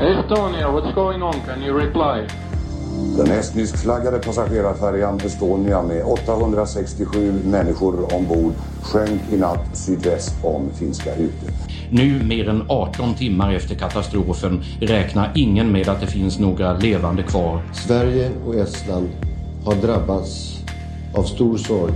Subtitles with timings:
[0.00, 1.34] Estonia, what's going on?
[1.46, 2.26] Can you reply?
[3.16, 8.52] Den estniskflaggade passagerarfärjan Estonia med 867 människor ombord
[8.82, 11.54] sjönk i natt sydväst om Finska huset.
[11.90, 17.22] Nu, mer än 18 timmar efter katastrofen, räknar ingen med att det finns några levande
[17.22, 17.62] kvar.
[17.72, 19.08] Sverige och Estland
[19.64, 20.58] har drabbats
[21.14, 21.92] av stor sorg.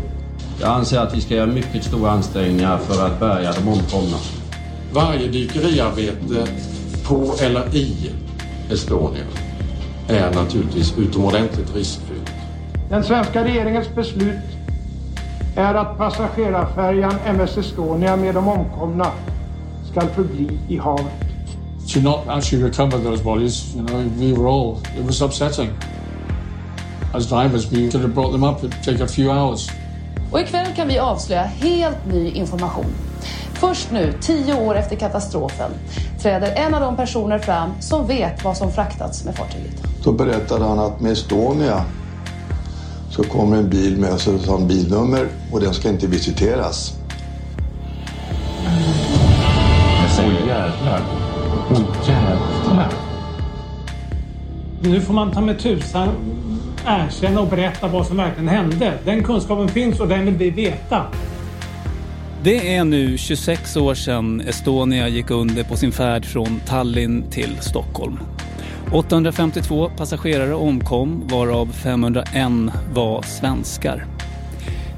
[0.61, 4.17] Jag anser att vi ska göra mycket stora ansträngningar för att bärga de omkomna.
[4.93, 6.47] Varje dykeriarbete
[7.05, 8.11] på eller i
[8.71, 9.25] Estonia
[10.09, 12.31] är naturligtvis utomordentligt riskfyllt.
[12.91, 14.39] Den svenska regeringens beslut
[15.57, 19.07] är att passagerarfärjan MS Estonia med de omkomna
[19.91, 21.07] ska förbli i havet.
[21.95, 25.71] To not actually recover those bodies, you know, we were all, it was upsetting.
[27.15, 29.71] As drivers, we could have brought them up, it take a few hours.
[30.31, 32.87] Och ikväll kan vi avslöja helt ny information.
[33.53, 35.71] Först nu, tio år efter katastrofen,
[36.23, 39.83] träder en av de personer fram som vet vad som fraktats med fartyget.
[40.05, 41.85] Då berättade han att med Estonia
[43.11, 46.93] så kommer en bil med sig som bilnummer och den ska inte visiteras.
[50.19, 51.03] Åh jävlar.
[51.71, 52.93] Åh jävlar.
[54.83, 56.09] Nu får man ta med tusan
[56.87, 58.99] erkänna och berätta vad som verkligen hände.
[59.05, 61.07] Den kunskapen finns och den vill vi veta.
[62.43, 67.57] Det är nu 26 år sedan Estonia gick under på sin färd från Tallinn till
[67.61, 68.19] Stockholm.
[68.93, 72.27] 852 passagerare omkom varav 501
[72.95, 74.07] var svenskar.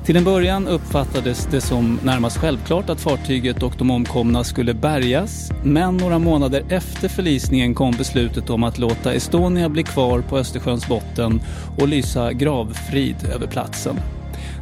[0.05, 5.51] Till en början uppfattades det som närmast självklart att fartyget och de omkomna skulle bärgas
[5.65, 10.89] men några månader efter förlisningen kom beslutet om att låta Estonia bli kvar på Östersjöns
[10.89, 11.41] botten
[11.79, 13.97] och lysa gravfrid över platsen.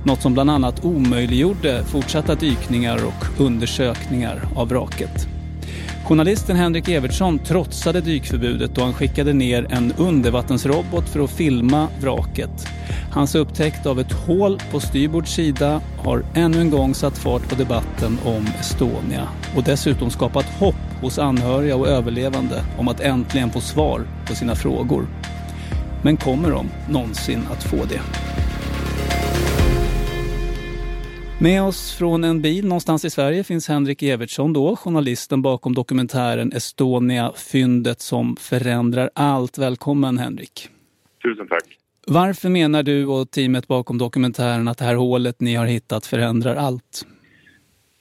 [0.04, 5.39] Något som bland annat omöjliggjorde fortsatta dykningar och undersökningar av vraket.
[6.10, 12.66] Journalisten Henrik Evertsson trotsade dykförbudet då han skickade ner en undervattensrobot för att filma vraket.
[13.12, 17.54] Hans upptäckt av ett hål på styrbords sida har ännu en gång satt fart på
[17.54, 23.60] debatten om Estonia och dessutom skapat hopp hos anhöriga och överlevande om att äntligen få
[23.60, 25.06] svar på sina frågor.
[26.02, 28.00] Men kommer de någonsin att få det?
[31.42, 36.52] Med oss från en bil någonstans i Sverige finns Henrik Evertsson då, journalisten bakom dokumentären
[36.52, 39.58] Estonia, fyndet som förändrar allt.
[39.58, 40.68] Välkommen Henrik.
[41.22, 41.78] Tusen tack.
[42.06, 46.56] Varför menar du och teamet bakom dokumentären att det här hålet ni har hittat förändrar
[46.56, 47.06] allt?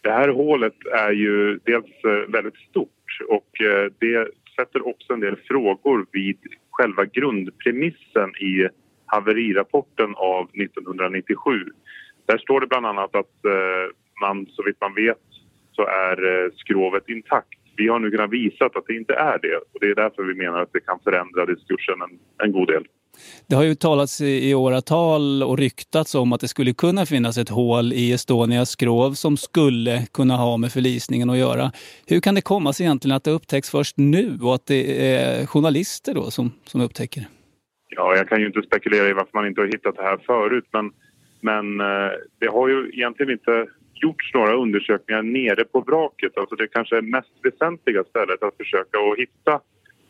[0.02, 5.20] Det här hålet är ju dels eh, väldigt stort och eh, det sätter också en
[5.20, 6.38] del frågor vid
[6.72, 8.68] själva grundpremissen i
[9.06, 11.52] haverirapporten av 1997
[12.30, 13.86] där står det bland annat att eh,
[14.22, 15.26] man, så vitt man vet,
[15.72, 17.60] så är eh, skrovet intakt.
[17.76, 20.36] Vi har nu kunnat visa att det inte är det och det är därför vi
[20.44, 22.84] menar att det kan förändra diskursen en, en god del.
[23.48, 27.38] Det har ju talats i, i åratal och ryktats om att det skulle kunna finnas
[27.38, 31.72] ett hål i Estonias skrov som skulle kunna ha med förlisningen att göra.
[32.08, 35.46] Hur kan det komma sig egentligen att det upptäcks först nu och att det är
[35.46, 37.28] journalister då som, som upptäcker det?
[37.90, 40.66] Ja, jag kan ju inte spekulera i varför man inte har hittat det här förut
[40.72, 40.92] men
[41.42, 46.38] men eh, det har ju egentligen inte gjorts några undersökningar nere på vraket.
[46.38, 49.62] Alltså det kanske är mest väsentliga stället att försöka att hitta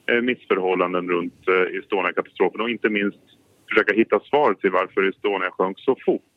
[0.09, 3.19] eh, missförhållanden runt eh, Estonia-katastrofen och inte minst
[3.69, 6.33] försöka hitta svar till varför Estonia sjönk så fort.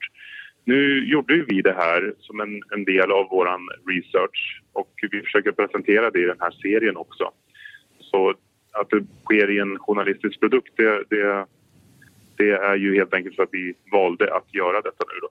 [0.64, 3.48] Nu gjorde vi det här som en, en del av vår
[3.92, 7.30] research och vi försöker presentera det i den här serien också.
[7.98, 8.34] Så
[8.72, 11.46] att det sker i en journalistisk produkt, det, det
[12.36, 15.28] det är ju helt enkelt för att vi valde att göra detta nu då.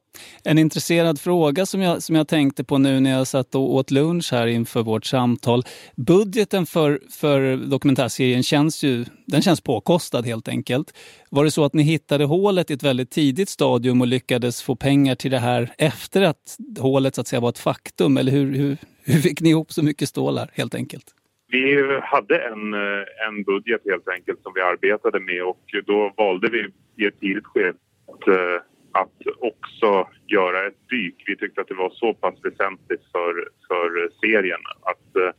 [0.49, 3.91] En intresserad fråga som jag, som jag tänkte på nu när jag satt och åt
[3.91, 5.63] lunch här inför vårt samtal.
[5.95, 10.93] Budgeten för, för dokumentärserien känns ju den känns påkostad helt enkelt.
[11.29, 14.75] Var det så att ni hittade hålet i ett väldigt tidigt stadium och lyckades få
[14.75, 18.17] pengar till det här efter att hålet så att säga var ett faktum?
[18.17, 21.05] Eller hur, hur, hur fick ni ihop så mycket stålar helt enkelt?
[21.51, 26.49] Vi hade en, eh, en budget helt enkelt som vi arbetade med och då valde
[26.49, 26.67] vi
[27.03, 27.73] i ett tidigt skede
[28.07, 28.61] att, eh,
[28.91, 31.23] att också göra ett dyk.
[31.25, 34.59] Vi tyckte att det var så pass väsentligt för, för serien.
[34.81, 35.31] Att, eh,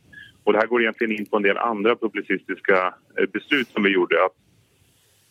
[0.43, 2.93] och det här går egentligen in på en del andra publicistiska
[3.33, 4.25] beslut som vi gjorde.
[4.25, 4.35] Att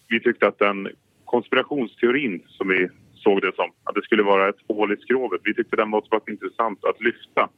[0.08, 0.88] vi tyckte att den
[1.24, 5.40] konspirationsteorin som vi såg det som, att det skulle vara ett hål i skrovet.
[5.44, 7.48] Vi tyckte den var så pass intressant att lyfta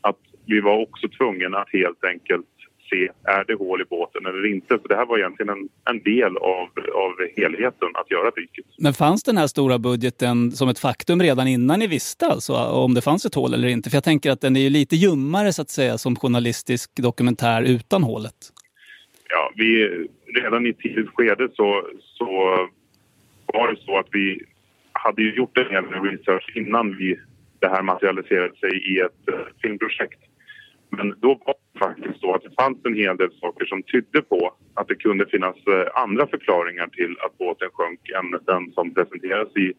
[0.00, 2.46] att vi var också tvungna att helt enkelt
[2.90, 4.78] se är det hål i båten eller inte.
[4.78, 8.66] För det här var egentligen en, en del av, av helheten att göra dyket.
[8.78, 12.94] Men fanns den här stora budgeten som ett faktum redan innan ni visste alltså om
[12.94, 13.90] det fanns ett hål eller inte?
[13.90, 17.62] För jag tänker att den är ju lite ljummare så att säga som journalistisk dokumentär
[17.62, 18.34] utan hålet.
[19.28, 19.88] Ja, vi,
[20.34, 22.26] redan i tidigt skede så, så
[23.46, 24.40] var det så att vi
[24.92, 27.18] hade ju gjort en hel del research innan vi,
[27.58, 30.20] det här materialiserade sig i ett uh, filmprojekt.
[30.90, 34.54] Men då var faktiskt så att det fanns en hel del saker som tydde på
[34.74, 39.56] att det kunde finnas eh, andra förklaringar till att båten sjönk än den som presenteras
[39.56, 39.72] i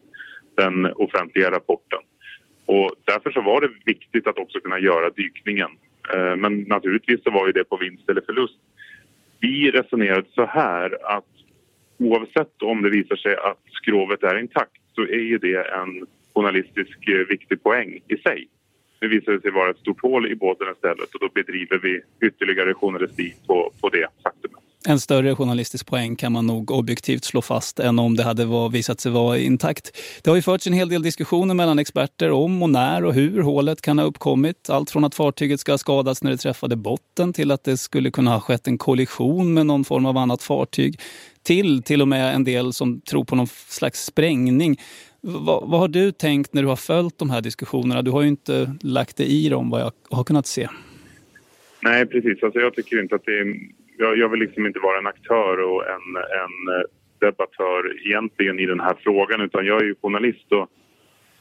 [0.54, 1.98] den offentliga rapporten.
[2.66, 5.70] Och därför så var det viktigt att också kunna göra dykningen.
[6.14, 8.58] Eh, men naturligtvis så var ju det på vinst eller förlust.
[9.40, 11.24] Vi resonerade så här att
[11.98, 17.08] oavsett om det visar sig att skrovet är intakt så är ju det en journalistisk
[17.08, 18.48] eh, viktig poäng i sig.
[19.00, 22.00] Nu visar det sig vara ett stort hål i båten istället och då bedriver vi
[22.26, 24.60] ytterligare journalistik på, på det faktumet.
[24.88, 28.68] En större journalistisk poäng kan man nog objektivt slå fast än om det hade var,
[28.68, 29.96] visat sig vara intakt.
[30.22, 33.42] Det har ju förts en hel del diskussioner mellan experter om och när och hur
[33.42, 34.70] hålet kan ha uppkommit.
[34.70, 38.10] Allt från att fartyget ska ha skadats när det träffade botten till att det skulle
[38.10, 41.00] kunna ha skett en kollision med någon form av annat fartyg.
[41.42, 44.76] Till till och med en del som tror på någon slags sprängning.
[45.20, 48.02] Vad, vad, har du tänkt när du har följt de här diskussionerna?
[48.02, 50.68] Du har ju inte lagt dig i dem vad jag har kunnat se.
[51.82, 52.42] Nej, precis.
[52.42, 53.56] Alltså jag tycker inte att det är...
[53.98, 56.82] Jag, jag vill liksom inte vara en aktör och en, en eh,
[57.18, 60.68] debattör egentligen i den här frågan utan jag är ju journalist och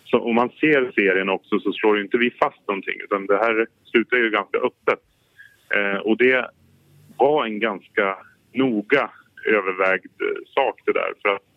[0.06, 3.68] så om man ser serien också så slår inte vi fast någonting utan det här
[3.92, 5.00] slutar ju ganska öppet.
[5.76, 6.50] Eh, och det
[7.18, 8.18] var en ganska
[8.54, 9.10] noga
[9.46, 11.49] övervägd eh, sak det där för att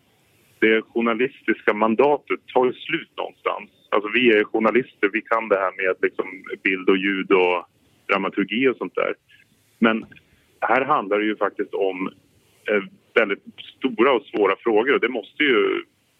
[0.65, 3.69] det journalistiska mandatet tar ju slut någonstans.
[3.93, 6.27] Alltså vi är journalister, vi kan det här med liksom
[6.63, 7.57] bild och ljud och
[8.09, 9.13] dramaturgi och sånt där.
[9.79, 10.05] Men
[10.61, 11.97] här handlar det ju faktiskt om
[12.69, 12.83] eh,
[13.19, 13.43] väldigt
[13.77, 15.59] stora och svåra frågor och det måste ju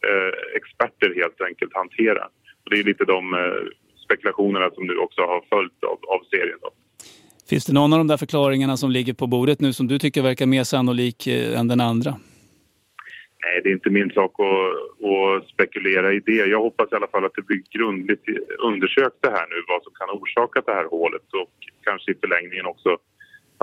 [0.09, 2.23] eh, experter helt enkelt hantera.
[2.63, 3.63] Och det är lite de eh,
[4.05, 6.59] spekulationerna som nu också har följt av, av serien.
[6.61, 6.69] Då.
[7.49, 10.21] Finns det någon av de där förklaringarna som ligger på bordet nu som du tycker
[10.21, 12.15] verkar mer sannolik eh, än den andra?
[13.45, 16.45] Nej, det är inte min sak att, att, spekulera i det.
[16.55, 18.23] Jag hoppas i alla fall att det blir grundligt
[18.59, 21.51] undersökt det här nu, vad som kan ha orsakat det här hålet och
[21.83, 22.97] kanske i förlängningen också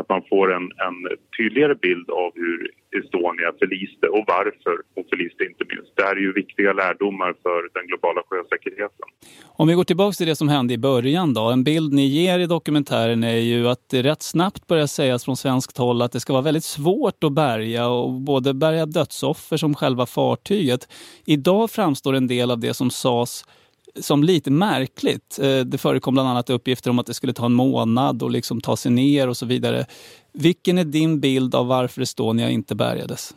[0.01, 0.97] att man får en, en
[1.39, 2.59] tydligare bild av hur
[2.99, 5.93] Estonia förliste och varför hon förliste inte minst.
[5.97, 9.07] Det här är ju viktiga lärdomar för den globala sjösäkerheten.
[9.45, 11.51] Om vi går tillbaka till det som hände i början då.
[11.51, 15.37] En bild ni ger i dokumentären är ju att det rätt snabbt börjar sägas från
[15.37, 19.75] svenskt håll att det ska vara väldigt svårt att bärga och både bärga dödsoffer som
[19.75, 20.89] själva fartyget.
[21.27, 23.45] Idag framstår en del av det som sades
[23.95, 25.39] som lite märkligt.
[25.43, 28.61] Eh, det förekom bland annat uppgifter om att det skulle ta en månad och liksom
[28.61, 29.85] ta sig ner och så vidare.
[30.33, 33.35] Vilken är din bild av varför Estonia inte bärgades?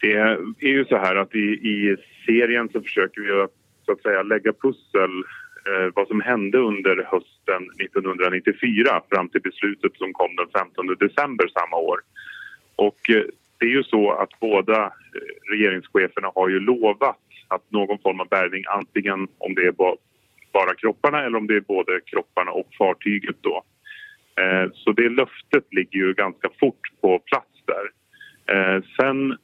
[0.00, 0.12] Det
[0.60, 1.96] är ju så här att i, i
[2.26, 3.46] serien så försöker vi
[3.86, 5.12] så att säga lägga pussel
[5.68, 11.46] eh, vad som hände under hösten 1994 fram till beslutet som kom den 15 december
[11.48, 11.98] samma år.
[12.76, 13.24] Och eh,
[13.60, 17.16] det är ju så att båda eh, regeringscheferna har ju lovat
[17.48, 19.72] att någon form av bärgning antingen om det är
[20.52, 23.62] bara kropparna eller om det är både kropparna och fartyget då.
[24.40, 27.86] Eh, så det löftet ligger ju ganska fort på plats där.
[28.54, 29.36] Eh, sen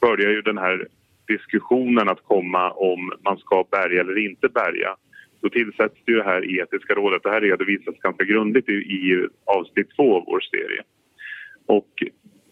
[0.00, 0.88] börjar ju den här
[1.28, 4.96] diskussionen att komma om man ska bärga eller inte bärga.
[5.40, 7.22] Då tillsätts det ju det här etiska rådet.
[7.22, 10.82] Det här redovisas ganska grundligt i, i avsnitt två av vår serie.
[11.66, 12.02] Och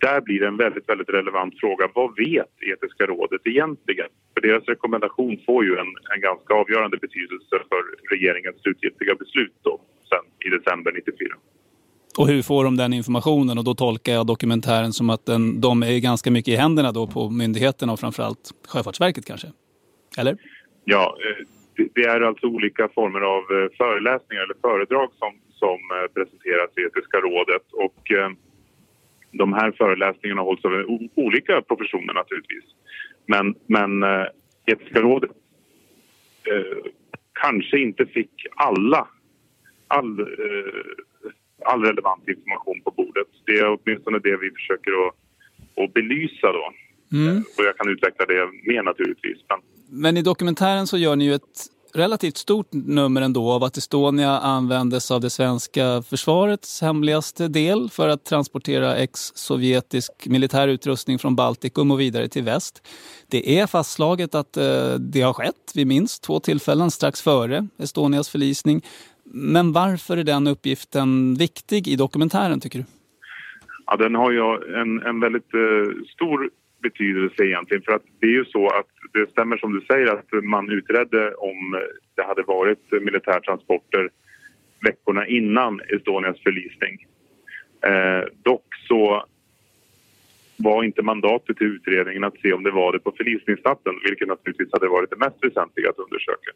[0.01, 1.89] där blir det en väldigt, väldigt relevant fråga.
[1.95, 4.09] Vad vet Etiska rådet egentligen?
[4.35, 9.81] För deras rekommendation får ju en, en ganska avgörande betydelse för regeringens slutgiltiga beslut då,
[10.09, 11.29] sen i december 94.
[12.19, 13.59] Och hur får de den informationen?
[13.59, 17.07] Och då tolkar jag dokumentären som att den, de är ganska mycket i händerna då
[17.07, 19.49] på myndigheterna och framförallt Sjöfartsverket kanske?
[20.19, 20.37] Eller?
[20.85, 21.47] Ja, eh,
[21.95, 26.81] det är alltså olika former av eh, föreläsningar eller föredrag som, som eh, presenteras i
[26.81, 27.67] Etiska rådet.
[27.73, 28.13] Och
[29.33, 30.73] de här föreläsningarna hålls av
[31.15, 32.65] olika professioner naturligtvis.
[33.27, 34.05] Men, men
[34.67, 35.31] Etiska rådet
[36.51, 36.91] eh,
[37.33, 39.09] kanske inte fick alla
[39.89, 40.27] all, eh,
[41.65, 43.27] all relevant information på bordet.
[43.47, 45.15] Det är åtminstone det vi försöker att,
[45.85, 46.73] att belysa då.
[47.13, 47.37] Mm.
[47.59, 49.39] Och jag kan utveckla det mer naturligtvis.
[49.49, 49.61] Men...
[50.03, 51.67] Men i dokumentären så gör ni ju ett
[51.97, 58.09] relativt stort nummer ändå av att Estonia användes av det svenska försvarets hemligaste del för
[58.09, 62.83] att transportera ex-sovjetisk militär utrustning från Baltikum och vidare till väst.
[63.31, 68.29] Det är fastslaget att eh, det har skett vid minst två tillfällen strax före Estonias
[68.29, 68.83] förlisning.
[69.25, 72.85] Men varför är den uppgiften viktig i dokumentären tycker du?
[73.87, 74.41] Ja, den har ju
[74.81, 76.51] en, en väldigt eh, stor
[76.89, 80.45] betydelse egentligen för att det är ju så att det stämmer som du säger att
[80.45, 81.61] man utredde om
[82.17, 84.11] det hade varit militärtransporter
[84.81, 87.07] veckorna innan Estonias förlisning.
[87.91, 89.25] Eh, dock så
[90.57, 94.73] var inte mandatet till utredningen att se om det var det på förlisningsnatten, vilket naturligtvis
[94.73, 96.51] hade varit det mest väsentliga att undersöka.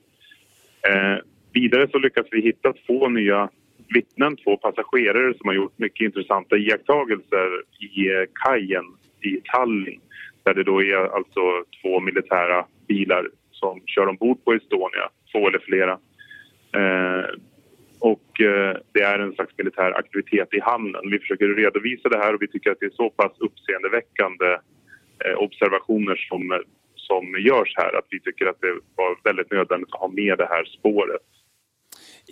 [0.89, 1.19] Eh,
[1.53, 3.49] vidare så lyckas vi hitta två nya
[3.95, 8.85] vittnen, två passagerare som har gjort mycket intressanta iakttagelser i eh, kajen
[9.21, 10.01] i Tallinn
[10.45, 15.59] där det då är alltså två militära bilar som kör ombord på Estonia, två eller
[15.59, 15.93] flera.
[16.81, 17.25] Eh,
[17.99, 21.11] och eh, det är en slags militär aktivitet i hamnen.
[21.11, 24.51] Vi försöker redovisa det här och vi tycker att det är så pass uppseendeväckande
[25.25, 26.63] eh, observationer som,
[26.95, 30.49] som görs här att vi tycker att det var väldigt nödvändigt att ha med det
[30.51, 31.27] här spåret.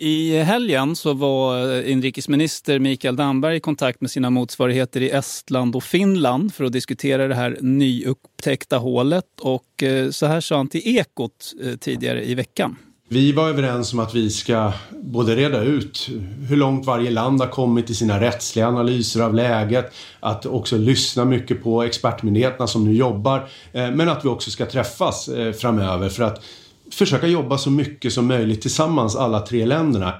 [0.01, 5.75] I helgen så var eh, inrikesminister Mikael Damberg i kontakt med sina motsvarigheter i Estland
[5.75, 9.25] och Finland för att diskutera det här nyupptäckta hålet.
[9.41, 12.75] Och eh, så här sa han till Ekot eh, tidigare i veckan.
[13.09, 16.09] Vi var överens om att vi ska både reda ut
[16.49, 21.25] hur långt varje land har kommit i sina rättsliga analyser av läget, att också lyssna
[21.25, 25.29] mycket på expertmyndigheterna som nu jobbar, men att vi också ska träffas
[25.59, 26.43] framöver för att
[26.91, 30.13] försöka jobba så mycket som möjligt tillsammans, alla tre länderna.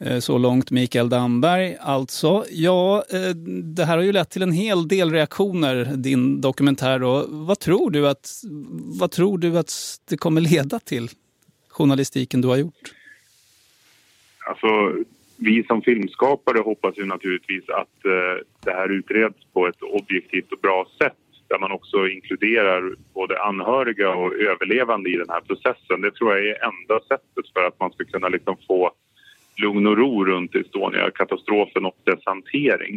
[0.00, 2.44] Eh, så långt Mikael Damberg alltså.
[2.50, 3.36] Ja, eh,
[3.74, 6.98] det här har ju lett till en hel del reaktioner, din dokumentär.
[6.98, 7.26] Då.
[7.28, 8.30] Vad, tror du att,
[9.00, 9.72] vad tror du att
[10.08, 11.08] det kommer leda till,
[11.68, 12.94] journalistiken du har gjort?
[14.46, 14.92] Alltså,
[15.36, 20.58] vi som filmskapare hoppas ju naturligtvis att eh, det här utreds på ett objektivt och
[20.58, 21.16] bra sätt
[21.54, 22.82] där man också inkluderar
[23.14, 26.00] både anhöriga och överlevande i den här processen.
[26.00, 28.90] Det tror jag är enda sättet för att man ska kunna liksom få
[29.62, 32.94] lugn och ro runt Estonia-katastrofen och dess hantering.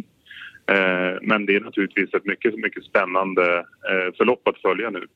[0.66, 5.06] Eh, men det är naturligtvis ett mycket, mycket spännande eh, förlopp att följa nu.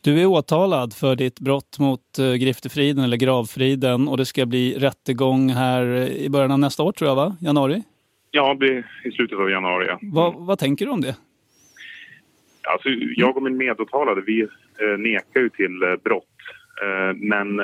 [0.00, 4.78] Du är åtalad för ditt brott mot eh, griftefriden eller gravfriden och det ska bli
[4.78, 7.36] rättegång här i början av nästa år tror jag va?
[7.40, 7.82] Januari?
[8.30, 8.56] Ja,
[9.04, 9.86] i slutet av januari.
[9.88, 9.98] Ja.
[10.02, 11.16] Vad, vad tänker du om det?
[12.62, 16.24] Alltså, jag och min medåtalade vi eh, nekar ju till eh, brott.
[16.82, 17.56] Eh, men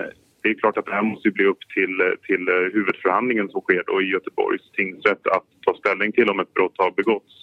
[0.42, 3.60] det är klart att det här måste bli upp till, eh, till eh, huvudförhandlingen som
[3.60, 7.34] sker då i Göteborgs tingsrätt att ta ställning till om ett brott har begåtts.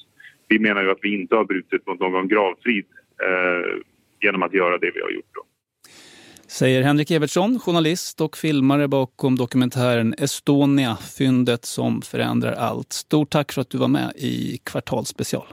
[0.47, 2.85] Vi menar ju att vi inte har brutit mot någon gravfrid
[3.23, 3.81] eh,
[4.21, 5.31] genom att göra det vi har gjort.
[5.33, 5.41] Då.
[6.47, 12.93] Säger Henrik Evertsson, journalist och filmare bakom dokumentären Estonia, fyndet som förändrar allt.
[12.93, 15.47] Stort tack för att du var med i Kvartalspecial.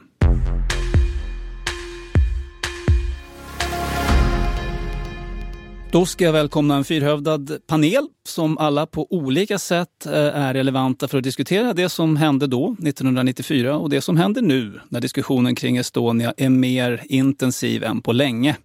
[5.92, 11.08] Då ska jag välkomna en fyrhövdad panel som alla på olika sätt eh, är relevanta
[11.08, 15.54] för att diskutera det som hände då, 1994, och det som händer nu när diskussionen
[15.54, 18.56] kring Estonia är mer intensiv än på länge.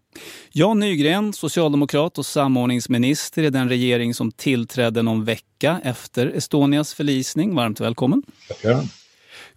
[0.51, 7.55] Jan Nygren, socialdemokrat och samordningsminister i den regering som tillträdde någon vecka efter Estonias förlisning.
[7.55, 8.23] Varmt välkommen.
[8.47, 9.04] Tackar.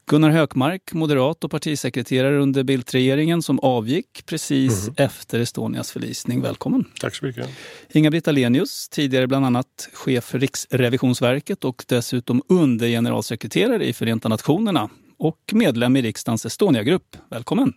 [0.09, 4.95] Gunnar Hökmark, moderat och partisekreterare under Bildtregeringen som avgick precis mm.
[4.97, 6.41] efter Estonias förlisning.
[6.41, 6.85] Välkommen!
[7.01, 7.49] Tack så mycket!
[7.93, 15.39] Inga-Britt Alenius, tidigare bland annat chef för Riksrevisionsverket och dessutom undergeneralsekreterare i Förenta Nationerna och
[15.53, 17.17] medlem i riksdagens Estonia-grupp.
[17.31, 17.73] Välkommen!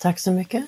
[0.00, 0.64] Tack så mycket!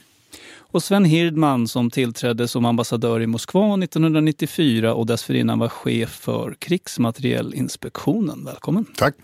[0.57, 6.57] Och Sven Hirdman som tillträdde som ambassadör i Moskva 1994 och dessförinnan var chef för
[6.59, 8.45] Krigsmaterielinspektionen.
[8.45, 8.85] Välkommen!
[8.97, 9.15] Tack!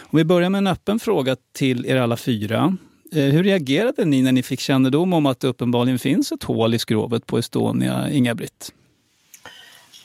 [0.00, 2.76] Om vi börjar med en öppen fråga till er alla fyra.
[3.12, 6.74] Eh, hur reagerade ni när ni fick kännedom om att det uppenbarligen finns ett hål
[6.74, 8.72] i skrovet på Estonia, Inga-Britt?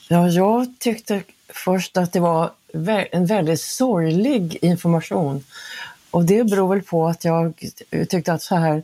[0.10, 2.52] Ja, jag tyckte först att det var
[3.12, 5.44] en väldigt sorglig information.
[6.12, 7.54] Och det beror väl på att jag
[8.10, 8.84] tyckte att så här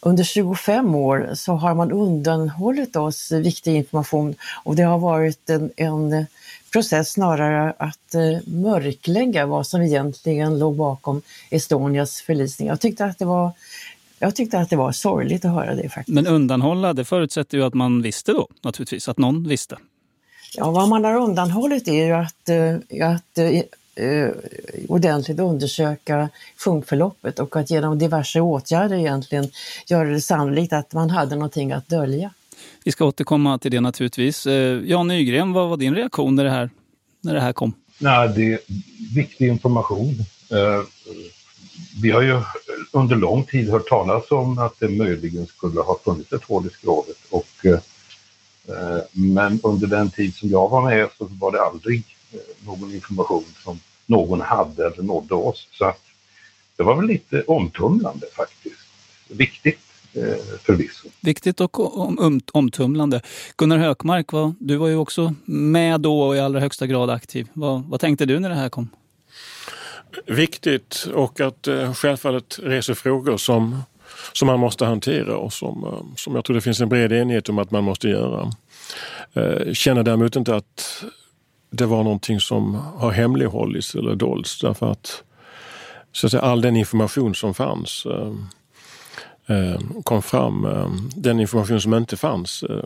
[0.00, 5.70] under 25 år så har man undanhållit oss viktig information och det har varit en,
[5.76, 6.26] en
[6.74, 12.68] process snarare att eh, mörklägga vad som egentligen låg bakom Estonias förlisning.
[12.68, 13.52] Jag tyckte att det var
[14.18, 16.14] jag tyckte att det var sorgligt att höra det faktiskt.
[16.14, 19.78] Men undanhålla, det förutsätter ju att man visste då naturligtvis, att någon visste.
[20.56, 23.38] Ja, vad man har undanhållit är ju att, eh, att
[23.94, 24.28] eh,
[24.88, 26.28] ordentligt undersöka
[26.64, 29.48] sjunkförloppet och att genom diverse åtgärder egentligen
[29.86, 32.30] göra det sannolikt att man hade någonting att dölja.
[32.86, 34.46] Vi ska återkomma till det naturligtvis.
[34.46, 36.70] Eh, Jan Nygren, vad var din reaktion när det här,
[37.20, 37.72] när det här kom?
[37.98, 38.60] Nej, det är
[39.14, 40.14] viktig information.
[40.50, 40.82] Eh,
[42.02, 42.40] vi har ju
[42.92, 46.70] under lång tid hört talas om att det möjligen skulle ha funnits ett hål i
[46.70, 47.16] skrovet.
[47.30, 47.78] Och, eh,
[49.12, 52.04] men under den tid som jag var med så var det aldrig
[52.66, 55.68] någon information som någon hade eller nådde oss.
[55.70, 56.02] Så att
[56.76, 58.86] det var väl lite omtumlande faktiskt.
[59.28, 59.83] Viktigt
[60.62, 61.08] förvisso.
[61.20, 63.20] Viktigt och om, omtumlande.
[63.56, 67.48] Gunnar Hökmark, vad, du var ju också med då och i allra högsta grad aktiv.
[67.52, 68.88] Vad, vad tänkte du när det här kom?
[70.26, 73.82] Viktigt och att eh, självfallet reser frågor som,
[74.32, 77.48] som man måste hantera och som, eh, som jag tror det finns en bred enighet
[77.48, 78.52] om att man måste göra.
[79.32, 81.04] Eh, känner däremot inte att
[81.70, 85.22] det var någonting som har hemlighållits eller dolts därför att,
[86.12, 88.32] så att säga, all den information som fanns eh, Eh,
[89.46, 90.64] Eh, kom fram.
[90.64, 92.84] Eh, den information som inte fanns eh,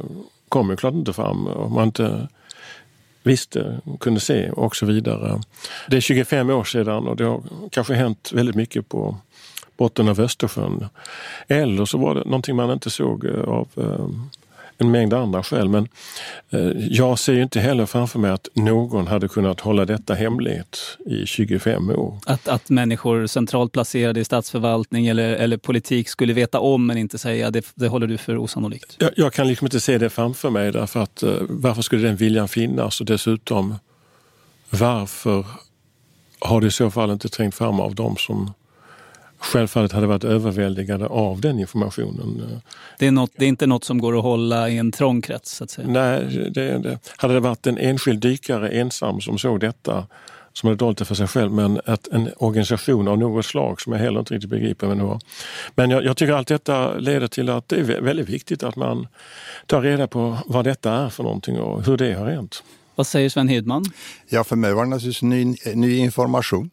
[0.49, 2.29] kom ju klart inte fram om man inte
[3.23, 5.41] visste, kunde se och så vidare.
[5.89, 9.17] Det är 25 år sedan och det har kanske hänt väldigt mycket på
[9.77, 10.87] botten av Östersjön.
[11.49, 14.09] Eller så var det någonting man inte såg eh, av eh,
[14.79, 15.69] en mängd andra skäl.
[15.69, 15.89] Men
[16.51, 21.27] eh, jag ser inte heller framför mig att någon hade kunnat hålla detta hemligt i
[21.27, 22.19] 25 år.
[22.27, 27.19] Att, att människor centralt placerade i statsförvaltning eller, eller politik skulle veta om men inte
[27.19, 28.97] säga, det, det håller du för osannolikt?
[28.99, 32.17] Jag, jag kan liksom inte se det framför mig därför att eh, varför skulle den
[32.17, 33.75] viljan finnas och dessutom
[34.71, 35.47] varför
[36.39, 38.53] har det i så fall inte trängt fram av dem som
[39.39, 42.61] självfallet hade varit överväldigade av den informationen.
[42.99, 45.57] Det är, något, det är inte något som går att hålla i en trång krets?
[45.57, 45.89] Så att säga.
[45.89, 50.07] Nej, det, det, hade det varit en enskild dykare ensam som såg detta
[50.53, 53.93] som hade dolt det för sig själv, men att en organisation av något slag som
[53.93, 55.21] jag heller inte riktigt begriper vem det var.
[55.75, 59.07] Men jag, jag tycker allt detta leder till att det är väldigt viktigt att man
[59.67, 62.63] tar reda på vad detta är för någonting och hur det har hänt.
[62.95, 63.85] Vad säger Sven Hedman?
[64.29, 66.71] Ja, för mig var det naturligtvis ny, ny information.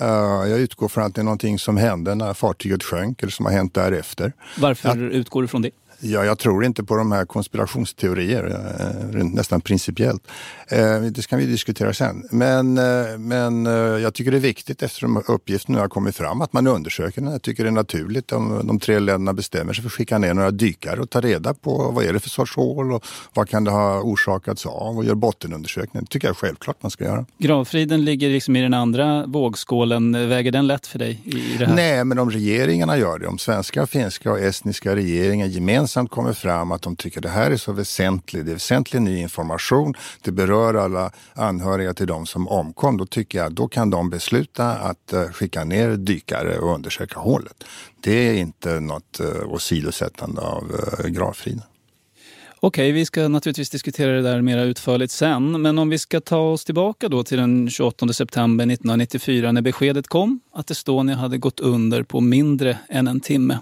[0.00, 0.06] Uh,
[0.50, 3.52] jag utgår från att det är någonting som hände när fartyget sjönk eller som har
[3.52, 4.32] hänt därefter.
[4.58, 5.70] Varför att, utgår du från det?
[6.04, 8.44] Ja, jag tror inte på de här konspirationsteorier,
[8.80, 10.28] eh, nästan principiellt.
[10.68, 12.24] Eh, det ska vi diskutera sen.
[12.30, 13.64] Men, eh, men
[14.02, 17.32] jag tycker det är viktigt eftersom uppgiften nu har kommit fram att man undersöker den.
[17.32, 20.34] Jag tycker det är naturligt om de tre länderna bestämmer sig för att skicka ner
[20.34, 23.64] några dykare och ta reda på vad är det för sorts hål och vad kan
[23.64, 26.02] det ha orsakats av och gör bottenundersökningar.
[26.02, 27.26] Det tycker jag självklart man ska göra.
[27.38, 30.28] Gravfriden ligger liksom i den andra vågskålen.
[30.28, 31.74] Väger den lätt för dig i det här?
[31.74, 36.32] Nej, men om regeringarna gör det, om svenska, finska och estniska regeringen gemensamt gemensamt kommer
[36.32, 40.32] fram att de tycker det här är så väsentligt, det är väsentlig ny information, det
[40.32, 45.12] berör alla anhöriga till de som omkom, då tycker jag då kan de besluta att
[45.12, 47.64] eh, skicka ner dykare och undersöka hålet.
[48.00, 50.64] Det är inte något eh, åsidosättande av
[50.98, 51.62] eh, gravfriden.
[52.64, 55.62] Okej, vi ska naturligtvis diskutera det där mer utförligt sen.
[55.62, 60.08] Men om vi ska ta oss tillbaka då till den 28 september 1994 när beskedet
[60.08, 63.58] kom att Estonia hade gått under på mindre än en timme.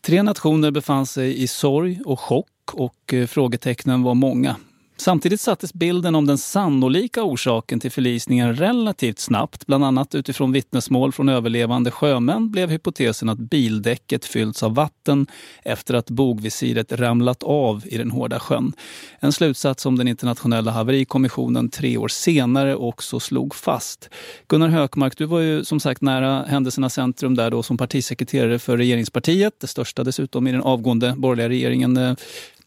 [0.00, 4.56] Tre nationer befann sig i sorg och chock och eh, frågetecknen var många.
[5.00, 9.66] Samtidigt sattes bilden om den sannolika orsaken till förlisningen relativt snabbt.
[9.66, 15.26] Bland annat utifrån vittnesmål från överlevande sjömän blev hypotesen att bildäcket fyllts av vatten
[15.62, 18.72] efter att bogvisiret ramlat av i den hårda sjön.
[19.20, 24.10] En slutsats som den internationella haverikommissionen tre år senare också slog fast.
[24.48, 28.76] Gunnar Hökmark, du var ju som sagt nära händelsernas centrum där då som partisekreterare för
[28.76, 31.96] regeringspartiet, det största dessutom i den avgående borgerliga regeringen.
[31.96, 32.14] Eh,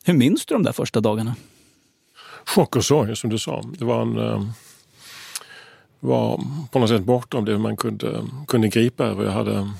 [0.03, 1.35] hur minns du de där första dagarna?
[2.45, 3.63] Chock och sorg som du sa.
[3.77, 4.43] Det var, en, eh,
[5.99, 9.23] var på något sätt bortom det man kunde, kunde gripa över.
[9.23, 9.71] Jag hade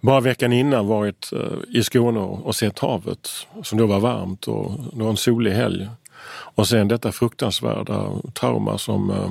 [0.00, 3.28] bara veckan innan varit eh, i Skåne och sett havet
[3.62, 5.88] som då var varmt och det var en solig helg.
[6.30, 9.30] Och sen detta fruktansvärda trauma som eh,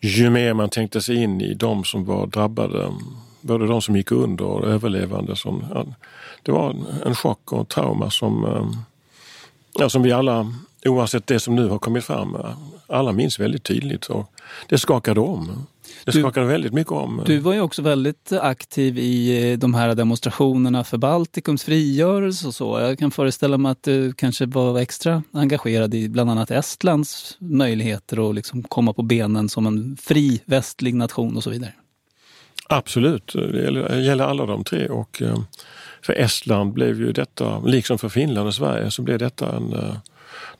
[0.00, 2.92] ju mer man tänkte sig in i de som var drabbade,
[3.40, 5.86] både de som gick under och överlevande, som, ja,
[6.42, 8.66] det var en chock och trauma som eh,
[9.74, 10.52] ja, som vi alla,
[10.84, 12.36] oavsett det som nu har kommit fram,
[12.86, 14.06] alla minns väldigt tydligt.
[14.06, 14.32] Och
[14.68, 15.66] det skakade om.
[16.04, 17.22] Det skakade du, väldigt mycket om.
[17.26, 22.54] Du var ju också väldigt aktiv i eh, de här demonstrationerna för Baltikums frigörelse och
[22.54, 22.80] så.
[22.80, 28.28] Jag kan föreställa mig att du kanske var extra engagerad i bland annat Estlands möjligheter
[28.28, 31.72] att liksom komma på benen som en fri västlig nation och så vidare.
[32.68, 34.88] Absolut, det gäller, alla de tre.
[34.88, 35.38] Och eh,
[36.02, 39.96] för Estland blev ju detta, liksom för Finland och Sverige, så blev detta en uh,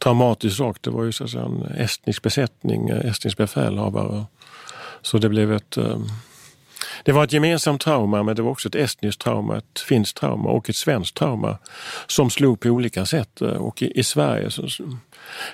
[0.02, 0.76] traumatisk sak.
[0.80, 4.24] Det var ju så att säga en estnisk besättning, eh, estnisk befälhavare
[5.02, 5.98] så det blev ett eh,
[7.04, 10.50] det var ett gemensamt trauma men det var också ett estniskt trauma, ett finskt trauma
[10.50, 11.58] och ett svenskt trauma
[12.06, 13.40] som slog på olika sätt.
[13.40, 14.68] Eh, och i, i Sverige så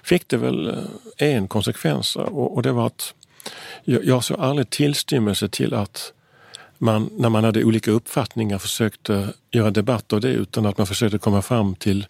[0.02, 3.14] fick det väl en konsekvens och, det var att
[3.84, 6.12] jag, jag såg aldrig tillstymmelse till att
[6.78, 11.18] man, när man hade olika uppfattningar, försökte göra debatt av det utan att man försökte
[11.18, 12.06] komma fram till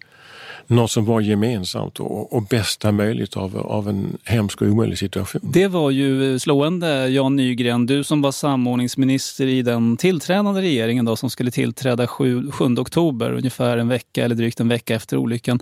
[0.70, 5.40] något som var gemensamt och, och bästa möjligt av, av en hemsk och omöjlig situation.
[5.44, 11.16] Det var ju slående, Jan Nygren, du som var samordningsminister i den tillträdande regeringen då,
[11.16, 15.60] som skulle tillträda 7, 7 oktober, ungefär en vecka eller drygt en vecka efter olyckan.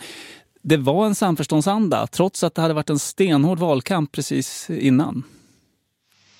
[0.62, 5.22] Det var en samförståndsanda, trots att det hade varit en stenhård valkamp precis innan.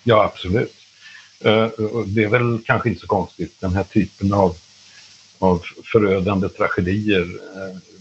[0.05, 0.75] Ja, absolut.
[1.41, 1.69] Eh,
[2.07, 4.57] det är väl kanske inte så konstigt, den här typen av,
[5.39, 7.23] av förödande tragedier
[7.57, 7.96] eh,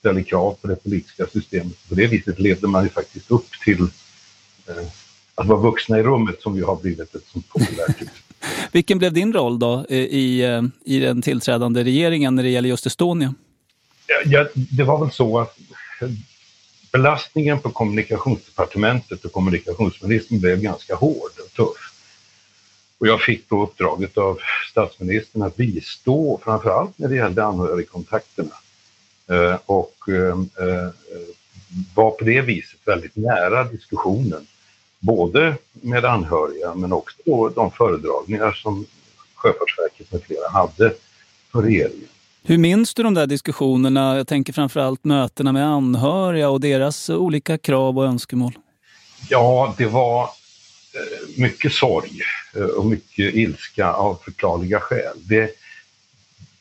[0.00, 1.88] ställer krav på det politiska systemet.
[1.88, 3.82] På det viset levde man ju faktiskt upp till
[4.66, 4.86] eh,
[5.34, 7.96] att vara vuxna i rummet som ju har blivit ett sånt populärt
[8.72, 12.68] Vilken blev din roll då eh, i, eh, i den tillträdande regeringen när det gäller
[12.68, 13.34] just Estonia?
[14.24, 15.58] Ja, det var väl så att
[16.92, 21.92] belastningen på kommunikationsdepartementet och kommunikationsministern blev ganska hård och tuff.
[22.98, 24.38] Och jag fick då uppdraget av
[24.70, 28.54] statsministern att bistå framförallt när det gällde anhörigkontakterna.
[29.30, 30.88] Eh, och eh, eh,
[31.94, 34.46] var på det viset väldigt nära diskussionen.
[34.98, 38.86] Både med anhöriga men också de föredragningar som
[39.34, 40.94] Sjöfartsverket med flera hade
[41.52, 42.08] för regeringen.
[42.42, 44.16] Hur minns du de där diskussionerna?
[44.16, 48.52] Jag tänker framförallt mötena med anhöriga och deras olika krav och önskemål.
[49.28, 50.28] Ja, det var
[51.36, 52.20] mycket sorg
[52.76, 55.16] och mycket ilska av förklarliga skäl.
[55.16, 55.50] Det,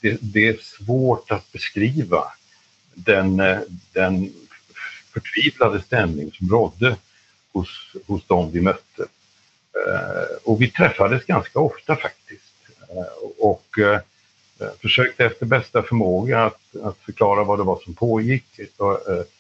[0.02, 2.24] det, det är svårt att beskriva
[3.06, 3.60] den, eh,
[3.94, 4.34] den
[5.14, 6.98] förtvivlade stämning som rådde
[7.54, 9.06] hos, hos dem vi mötte.
[9.74, 12.54] Eh, och vi träffades ganska ofta faktiskt
[12.90, 13.66] eh, och
[14.82, 18.60] försökte efter bästa förmåga att, att förklara vad det var som pågick,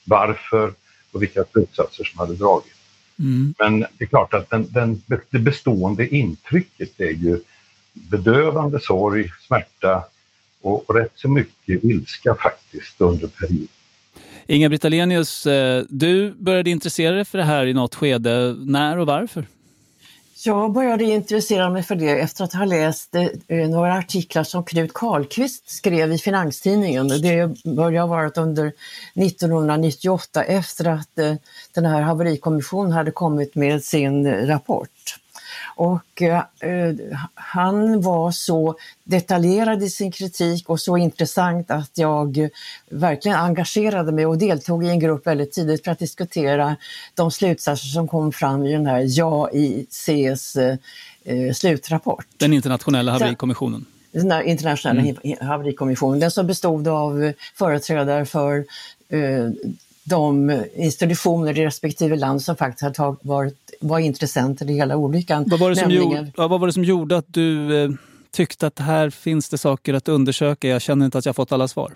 [0.03, 0.73] varför
[1.11, 2.79] och vilka slutsatser som hade dragits.
[3.19, 3.53] Mm.
[3.59, 7.39] Men det är klart att den, den, det bestående intrycket är ju
[7.93, 10.03] bedövande sorg, smärta
[10.61, 13.67] och rätt så mycket ilska faktiskt under perioden.
[14.47, 18.55] Inga-Britt Ahlenius, eh, du började intressera dig för det här i något skede.
[18.59, 19.45] När och varför?
[20.45, 24.93] Jag började intressera mig för det efter att ha läst eh, några artiklar som Knut
[24.93, 27.07] Karlqvist skrev i Finanstidningen.
[27.07, 28.71] Det började ha varit under
[29.15, 31.35] 1998 efter att eh,
[31.73, 35.19] den här haverikommissionen hade kommit med sin rapport.
[35.79, 36.43] Och eh,
[37.33, 42.49] han var så detaljerad i sin kritik och så intressant att jag
[42.89, 46.75] verkligen engagerade mig och deltog i en grupp väldigt tidigt för att diskutera
[47.15, 52.25] de slutsatser som kom fram i den här JAICs eh, slutrapport.
[52.37, 53.85] Den internationella haverikommissionen?
[54.11, 55.37] Den internationella mm.
[55.41, 58.65] haverikommissionen, den som bestod av företrädare för
[59.09, 59.49] eh,
[60.09, 65.45] de institutioner i respektive land som faktiskt har varit, var intressenter i hela olyckan.
[65.47, 66.25] Vad var det som, Nämligen...
[66.25, 67.89] gjorde, vad var det som gjorde att du eh,
[68.31, 70.67] tyckte att här finns det saker att undersöka?
[70.67, 71.93] Jag känner inte att jag fått alla svar.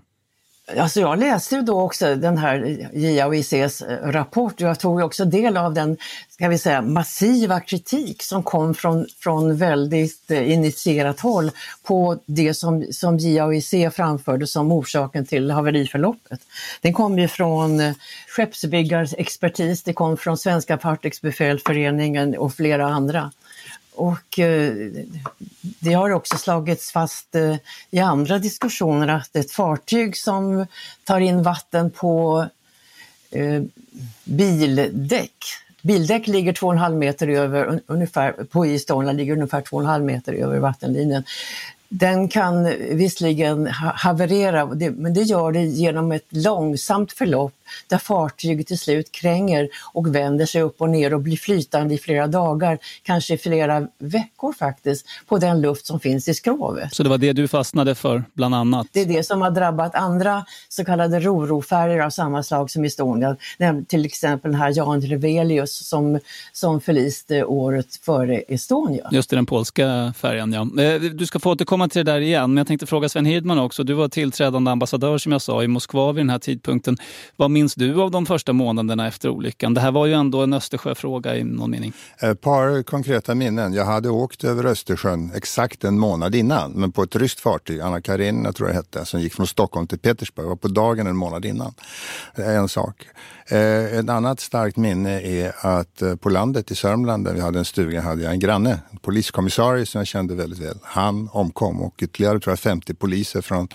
[0.78, 5.26] Alltså jag läste ju då också den här JAOICs eh, rapport och jag tog också
[5.26, 5.98] del av den
[6.30, 11.52] ska vi säga, massiva kritik som kom från, från väldigt eh, initierat håll
[11.84, 16.40] på det som, som JAOIC framförde som orsaken till haveriförloppet.
[16.82, 17.94] Den kom ju från eh,
[18.28, 23.32] skeppsbyggarexpertis, det kom från Svenska Fartygsbefälföreningen och flera andra.
[23.96, 24.74] Och eh,
[25.62, 27.56] det har också slagits fast eh,
[27.92, 30.66] i andra diskussioner att ett fartyg som
[31.04, 32.46] tar in vatten på
[33.32, 33.62] eh,
[34.24, 35.36] bildäck
[35.84, 41.24] Bildäck ligger 2,5 meter över, ungefär, på Estonia ligger ungefär 2,5 meter över vattenlinjen.
[41.90, 47.54] Den kan visserligen haverera, men det gör det genom ett långsamt förlopp
[47.88, 51.98] där fartyget till slut kränger och vänder sig upp och ner och blir flytande i
[51.98, 56.94] flera dagar, kanske i flera veckor faktiskt, på den luft som finns i skrovet.
[56.94, 58.88] Så det var det du fastnade för bland annat?
[58.92, 63.38] Det är det som har drabbat andra så kallade rorofärger av samma slag som Estonia,
[63.88, 66.20] till exempel den här Jan Revelius som,
[66.54, 69.10] som förliste året före Estonia.
[69.12, 70.84] Just det, den polska färjan ja.
[70.84, 73.60] Eh, du ska få återkomma till det där igen, men jag tänkte fråga Sven Hirdman
[73.60, 73.84] också.
[73.84, 76.98] Du var tillträdande ambassadör som jag sa i Moskva vid den här tidpunkten.
[77.36, 79.74] Vad minns du av de första månaderna efter olyckan?
[79.74, 81.94] Det här var ju ändå en Östersjöfråga i någon mening.
[82.20, 83.74] Ett par konkreta minnen.
[83.74, 88.02] Jag hade åkt över Östersjön exakt en månad innan, men på ett ryskt fartyg, Anna
[88.02, 90.48] Karenina tror jag hette, som gick från Stockholm till Petersburg.
[90.48, 91.74] var på dagen en månad innan.
[92.36, 92.96] Eh, en sak.
[93.48, 97.60] Eh, ett annat starkt minne är att eh, på landet i Sörmland där vi hade
[97.60, 100.78] en stuga hade jag en granne, en poliskommissarie som jag kände väldigt väl.
[100.84, 103.68] Han omkom och ytterligare tror jag 50 poliser från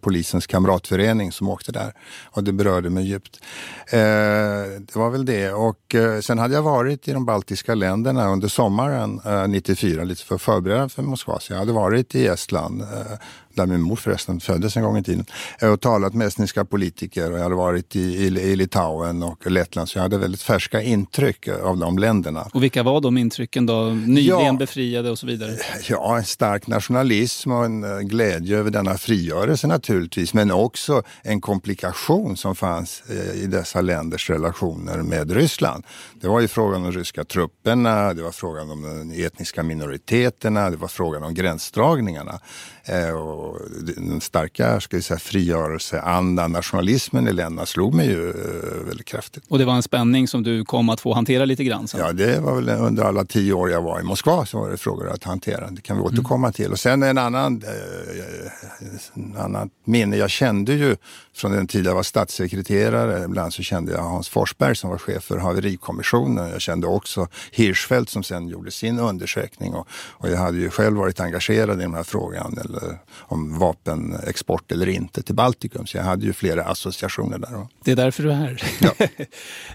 [0.00, 1.92] polisens kamratförening som åkte där.
[2.24, 3.40] Och det berörde mig djupt.
[3.86, 5.52] Eh, det var väl det.
[5.52, 10.24] Och eh, sen hade jag varit i de baltiska länderna under sommaren eh, 94, lite
[10.24, 11.40] för förberedande för Moskva.
[11.40, 13.18] Så jag hade varit i Estland, eh,
[13.54, 15.24] där min mor förresten föddes en gång i tiden,
[15.72, 19.88] och talat med estniska politiker och jag hade varit i, i, i Litauen och Lettland
[19.88, 22.48] så jag hade väldigt färska intryck av de länderna.
[22.52, 23.84] Och vilka var de intrycken då?
[23.84, 25.56] Nyligen ja, befriade och så vidare?
[25.88, 31.40] Ja, en stark nationalism och en eh, glädje över denna frigörelse naturligtvis, men också en
[31.40, 35.84] komplikation som fanns eh, i dessa länders relationer med Ryssland.
[36.20, 40.76] Det var ju frågan om ryska trupperna, det var frågan om de etniska minoriteterna, det
[40.76, 42.40] var frågan om gränsdragningarna.
[42.84, 43.58] Eh, och
[43.96, 49.44] den starka ska vi säga, frigörelseandan, nationalismen i länderna slog mig ju eh, väldigt kraftigt.
[49.48, 51.88] Och det var en spänning som du kom att få hantera lite grann?
[51.88, 52.00] Sen.
[52.00, 54.76] Ja, det var väl under alla tio år jag var i Moskva så var det
[54.76, 55.70] frågor att hantera.
[55.70, 56.52] Det kan vi återkomma mm.
[56.52, 56.72] till.
[56.72, 60.16] Och sen en annan, eh, en annan minne.
[60.16, 60.96] Jag kände ju
[61.34, 65.22] från den tid jag var statssekreterare, ibland så kände jag Hans Forsberg som var chef
[65.22, 66.50] för haverikommissionen.
[66.50, 70.96] Jag kände också Hirschfeldt som sen gjorde sin undersökning och, och jag hade ju själv
[70.96, 75.86] varit engagerad i den här frågan eller om vapenexport eller inte till Baltikum.
[75.86, 77.66] Så jag hade ju flera associationer där.
[77.84, 78.62] Det är därför du är här.
[78.80, 79.06] Ja.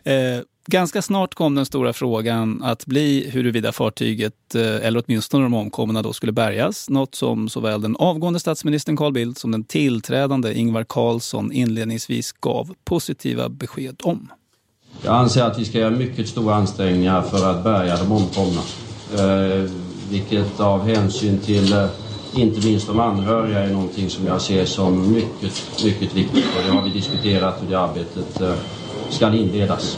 [0.12, 5.54] eh, Ganska snart kom den stora frågan att bli huruvida fartyget, eh, eller åtminstone de
[5.54, 6.90] omkomna, då skulle bärgas.
[6.90, 12.74] Något som såväl den avgående statsministern Carl Bildt som den tillträdande Ingvar Carlsson inledningsvis gav
[12.84, 14.32] positiva besked om.
[15.02, 18.62] Jag anser att vi ska göra mycket stora ansträngningar för att bärga de omkomna.
[19.14, 19.72] Eh,
[20.10, 21.88] vilket av hänsyn till eh,
[22.36, 26.46] inte minst de anhöriga är någonting som jag ser som mycket, mycket viktigt.
[26.58, 28.54] Och det har vi diskuterat och det arbetet eh,
[29.10, 29.98] ska inledas.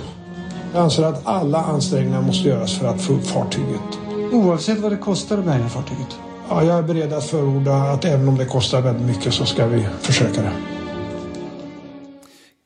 [0.74, 4.00] Jag anser att alla ansträngningar måste göras för att få upp fartyget.
[4.32, 6.20] Oavsett vad det kostar att bärga fartyget?
[6.50, 9.68] Ja, jag är beredd att förorda att även om det kostar väldigt mycket så ska
[9.68, 10.52] vi försöka det.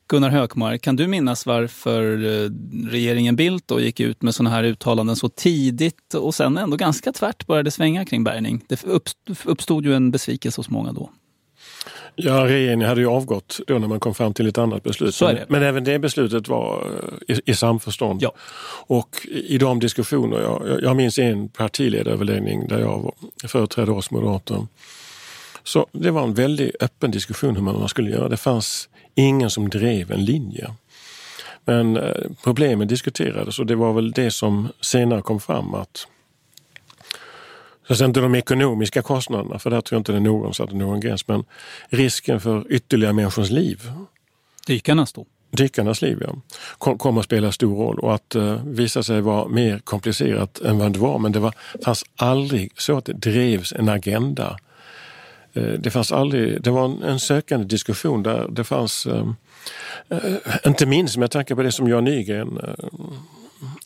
[0.08, 2.50] Gunnar Hökmark, kan du minnas varför eh,
[2.90, 7.12] regeringen Bildt då gick ut med sådana här uttalanden så tidigt och sen ändå ganska
[7.12, 8.64] tvärt började svänga kring bärgning?
[8.68, 8.84] Det
[9.44, 11.10] uppstod ju en besvikelse hos många då.
[12.16, 15.18] Ja, regeringen hade ju avgått då när man kom fram till ett annat beslut.
[15.18, 15.46] Det.
[15.48, 16.86] Men även det beslutet var
[17.28, 18.22] eh, i, i samförstånd.
[18.22, 18.32] Ja.
[18.86, 23.14] Och i de diskussioner, jag, jag minns en partiledaröverläggning där jag
[23.46, 24.66] företrädde oss moderater.
[25.64, 28.28] Så det var en väldigt öppen diskussion hur man skulle göra.
[28.28, 30.70] Det fanns ingen som drev en linje.
[31.64, 36.06] Men eh, problemen diskuterades och det var väl det som senare kom fram att
[37.94, 41.28] så inte de ekonomiska kostnaderna, för där tror jag inte det någon satte någon gräns,
[41.28, 41.44] men
[41.88, 43.90] risken för ytterligare människors liv.
[44.66, 45.26] Dykarnas då?
[45.50, 46.34] Dykarnas liv, ja.
[46.78, 50.78] Kom, kommer att spela stor roll och att uh, visa sig vara mer komplicerat än
[50.78, 51.18] vad det var.
[51.18, 54.58] Men det var, fanns aldrig så att det drevs en agenda.
[55.56, 59.32] Uh, det fanns aldrig, det var en, en sökande diskussion där det fanns, uh,
[60.66, 62.58] inte minst med tanke på det som Jan Nygren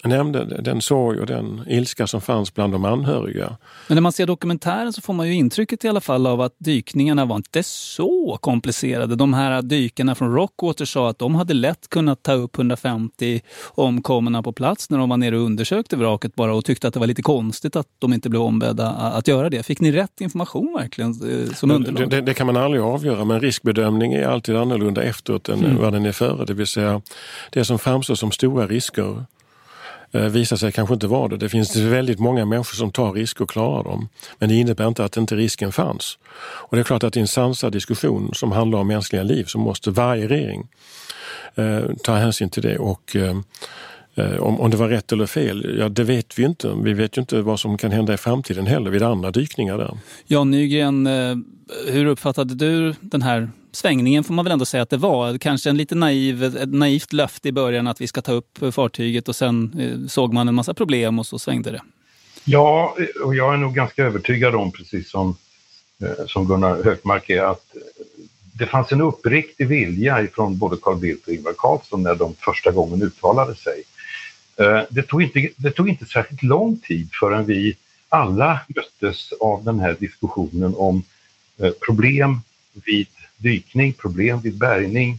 [0.05, 3.57] nämnde den sorg och den ilska som fanns bland de anhöriga.
[3.89, 6.55] Men när man ser dokumentären så får man ju intrycket i alla fall av att
[6.59, 9.17] dykningarna var inte så komplicerade.
[9.17, 13.41] De här dykarna från Rockwater sa att de hade lätt kunnat ta upp 150
[13.75, 17.01] omkomna på plats när de var nere och undersökte vraket bara och tyckte att det
[17.01, 19.62] var lite konstigt att de inte blev ombedda att göra det.
[19.62, 22.11] Fick ni rätt information verkligen eh, som underlag?
[22.11, 25.77] Det, det, det kan man aldrig avgöra men riskbedömning är alltid annorlunda efteråt än mm.
[25.77, 26.45] vad den är före.
[26.45, 27.03] Det vill säga
[27.51, 29.25] det som framstår som stora risker
[30.17, 31.37] Eh, visar sig kanske inte vara det.
[31.37, 34.09] Det finns väldigt många människor som tar risker och klarar dem.
[34.39, 36.19] Men det innebär inte att inte risken fanns.
[36.39, 39.59] Och det är klart att i en sansad diskussion som handlar om mänskliga liv så
[39.59, 40.69] måste varje regering
[41.55, 42.79] eh, ta hänsyn till det.
[42.79, 43.37] och eh,
[44.15, 46.73] eh, om, om det var rätt eller fel, ja det vet vi inte.
[46.83, 49.99] Vi vet ju inte vad som kan hända i framtiden heller vid andra dykningar där.
[50.27, 51.37] Jan Nygren, eh,
[51.89, 55.39] hur uppfattade du den här svängningen får man väl ändå säga att det var.
[55.39, 59.29] Kanske en lite naiv, ett naivt löfte i början att vi ska ta upp fartyget
[59.29, 61.83] och sen eh, såg man en massa problem och så svängde det.
[62.45, 65.37] Ja, och jag är nog ganska övertygad om, precis som,
[66.03, 67.77] eh, som Gunnar Hökmark är, att
[68.59, 72.71] det fanns en uppriktig vilja ifrån både Carl Bildt och Ingvar Carlsson när de första
[72.71, 73.83] gången uttalade sig.
[74.57, 77.77] Eh, det tog inte, det tog inte särskilt lång tid förrän vi
[78.09, 81.03] alla möttes av den här diskussionen om
[81.59, 82.41] eh, problem
[82.85, 85.18] vid dykning, problem vid bärgning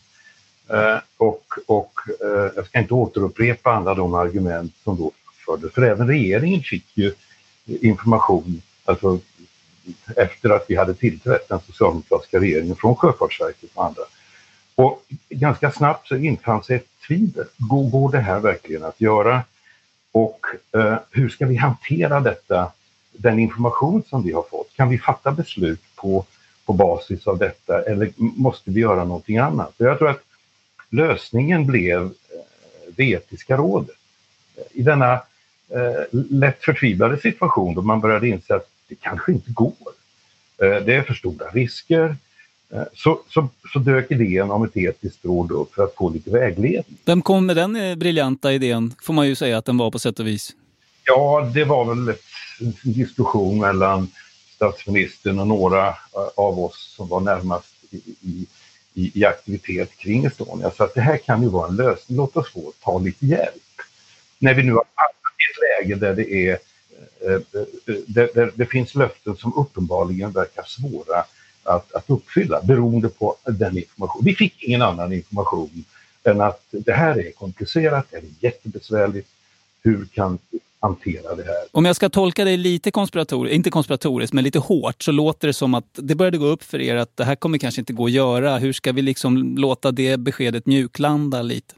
[0.70, 5.12] eh, och, och eh, jag ska inte återupprepa alla de argument som då
[5.46, 7.14] fördes, för även regeringen fick ju
[7.66, 9.20] information alltså,
[10.16, 14.02] efter att vi hade tillträtt den socialdemokratiska regeringen från Sjöfartsverket och andra.
[14.76, 17.46] Och ganska snabbt så infann sig ett tvivel.
[17.58, 19.42] Går, går det här verkligen att göra?
[20.12, 22.72] Och eh, hur ska vi hantera detta,
[23.12, 24.74] den information som vi har fått?
[24.76, 26.26] Kan vi fatta beslut på,
[26.68, 29.74] på basis av detta eller måste vi göra någonting annat?
[29.78, 30.24] Jag tror att
[30.90, 32.12] lösningen blev eh,
[32.96, 33.96] det etiska rådet.
[34.72, 35.14] I denna
[35.70, 39.74] eh, lätt förtvivlade situation då man började inse att det kanske inte går.
[40.62, 42.16] Eh, det är för stora risker.
[42.74, 46.30] Eh, så, så, så dök idén om ett etiskt råd upp för att få lite
[46.30, 46.98] vägledning.
[47.06, 50.00] Vem kom med den eh, briljanta idén, får man ju säga att den var på
[50.00, 50.56] sätt och vis?
[51.04, 52.16] Ja, det var väl
[52.60, 54.08] en diskussion mellan
[54.58, 55.96] statsministern och några eh,
[56.36, 58.02] av oss som var närmast i,
[58.94, 60.72] i, i aktivitet kring Estonia.
[60.72, 62.18] Så att det här kan ju vara en lösning.
[62.18, 63.82] Låt oss få ta lite hjälp.
[64.40, 66.60] När vi nu har hamnat i ett läge där det är
[67.22, 71.24] eh, eh, där det, det, finns löften som uppenbarligen verkar svåra
[71.64, 74.22] att, att uppfylla beroende på den information.
[74.26, 75.84] Vi fick ingen annan information
[76.24, 79.30] än att det här är komplicerat, det är jättebesvärligt.
[79.84, 81.56] Hur kan vi hantera det här?
[81.72, 85.54] Om jag ska tolka dig lite konspiratoriskt, inte konspiratoriskt, men lite hårt, så låter det
[85.54, 88.06] som att det började gå upp för er att det här kommer kanske inte gå
[88.06, 88.58] att göra.
[88.58, 91.76] Hur ska vi liksom låta det beskedet mjuklanda lite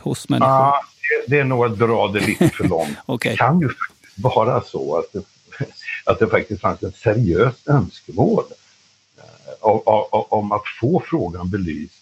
[0.00, 0.50] hos människor?
[0.50, 0.80] Ja,
[1.26, 2.96] det, det är nog att dra det lite för långt.
[3.06, 3.32] okay.
[3.32, 3.68] Det kan ju
[4.16, 5.22] vara så att det,
[6.04, 8.44] att det faktiskt fanns ett seriöst önskemål
[9.60, 11.94] om, eh, om att få frågan belyst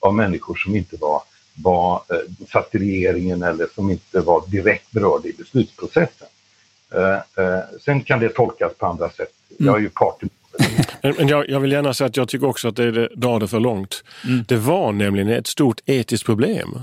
[0.00, 1.22] av människor som inte var,
[1.62, 6.28] var eh, satt i regeringen eller som inte var direkt berörda i beslutsprocessen.
[6.94, 9.32] Eh, eh, sen kan det tolkas på andra sätt.
[9.58, 10.28] Jag är ju part i
[11.02, 13.60] men jag, jag, vill gärna säga att jag tycker också att det drar det för
[13.60, 14.04] långt.
[14.24, 14.44] Mm.
[14.48, 16.78] Det var nämligen ett stort etiskt problem.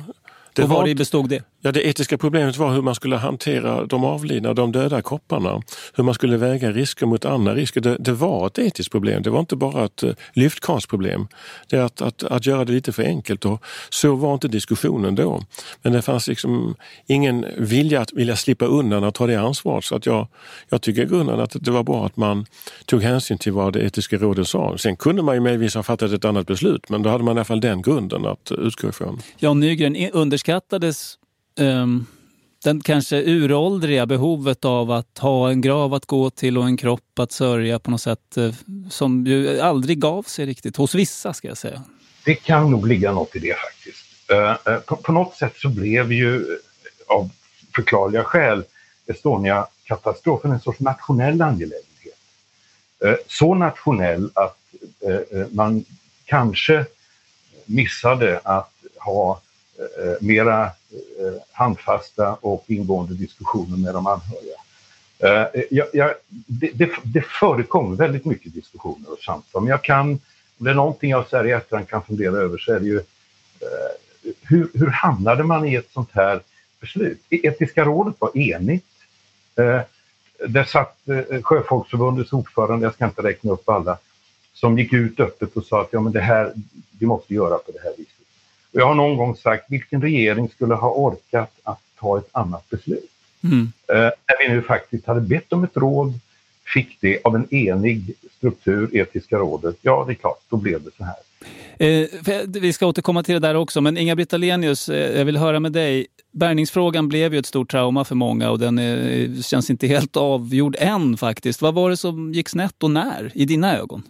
[0.54, 1.44] Det och var, det bestod det?
[1.66, 5.62] Ja, det etiska problemet var hur man skulle hantera de avlidna, de döda kropparna.
[5.94, 7.82] Hur man skulle väga risker mot andra risker.
[7.82, 9.24] Det, det var ett etiskt problem.
[9.24, 11.28] Det var inte bara ett uh, lyftkarlsproblem.
[11.70, 15.16] Det är att, att, att göra det lite för enkelt och så var inte diskussionen
[15.16, 15.44] då.
[15.82, 16.76] Men det fanns liksom
[17.08, 19.84] ingen vilja att vilja slippa undan att ta det ansvaret.
[19.84, 20.28] Så att jag,
[20.70, 22.46] jag tycker i grunden att det var bra att man
[22.86, 24.78] tog hänsyn till vad det etiska rådet sa.
[24.78, 27.40] Sen kunde man ju möjligtvis ha fattat ett annat beslut, men då hade man i
[27.40, 29.22] alla fall den grunden att utgå ifrån.
[29.38, 31.18] Jan Nygren, underskattades
[31.56, 32.06] um,
[32.64, 37.20] den kanske uråldriga behovet av att ha en grav att gå till och en kropp
[37.20, 38.54] att sörja på något sätt uh,
[38.90, 41.84] som ju aldrig gav sig riktigt, hos vissa ska jag säga.
[42.26, 44.32] Det kan nog ligga något i det faktiskt.
[44.32, 46.60] Uh, uh, på, på, något sätt så blev ju
[47.08, 47.30] av
[47.76, 48.64] förklarliga skäl
[49.08, 51.90] Estonia-katastrofen en sorts nationell angelägenhet.
[53.28, 54.58] Så nationell att
[55.52, 55.86] man
[56.26, 56.86] kanske
[57.66, 59.42] missade att ha
[59.80, 64.56] eh, mera Eh, handfasta och ingående diskussioner med de anhöriga.
[65.20, 69.84] Eh, eh, jag, jag, det, det, det förekommer väldigt mycket diskussioner och samtal, men jag
[69.84, 70.20] kan, om
[70.58, 73.02] det är någonting jag så här i efterhand kan fundera över så är det ju
[74.42, 76.42] hur, hur hamnade man i ett sånt här
[76.80, 77.22] beslut?
[77.30, 78.86] E-, Etiska rådet var enigt.
[80.48, 80.98] Där satt
[81.42, 83.98] Sjöfolksförbundets ordförande, jag ska inte räkna upp alla,
[84.54, 86.54] som gick ut öppet och sa att ja, men det här,
[87.00, 88.13] vi måste göra på det här viset.
[88.74, 92.70] Och jag har någon gång sagt, vilken regering skulle ha orkat att ta ett annat
[92.70, 93.10] beslut?
[93.44, 93.72] Mm.
[93.88, 96.20] Eh, när vi nu faktiskt hade bett om ett råd,
[96.74, 100.90] fick det av en enig struktur, Etiska rådet, ja det är klart, då blev det
[100.98, 101.16] så här.
[101.78, 102.08] Eh,
[102.48, 105.72] vi ska återkomma till det där också, men Inga-Britt Ahlenius, eh, jag vill höra med
[105.72, 106.08] dig.
[106.32, 110.18] Bärgningsfrågan blev ju ett stort trauma för många och den är, eh, känns inte helt
[110.18, 111.62] avgjord än faktiskt.
[111.62, 114.04] Vad var det som gick snett och när, i dina ögon?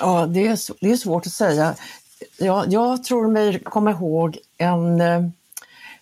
[0.00, 1.74] Ja, det är, det är svårt att säga.
[2.38, 5.22] Ja, jag tror mig komma ihåg en eh,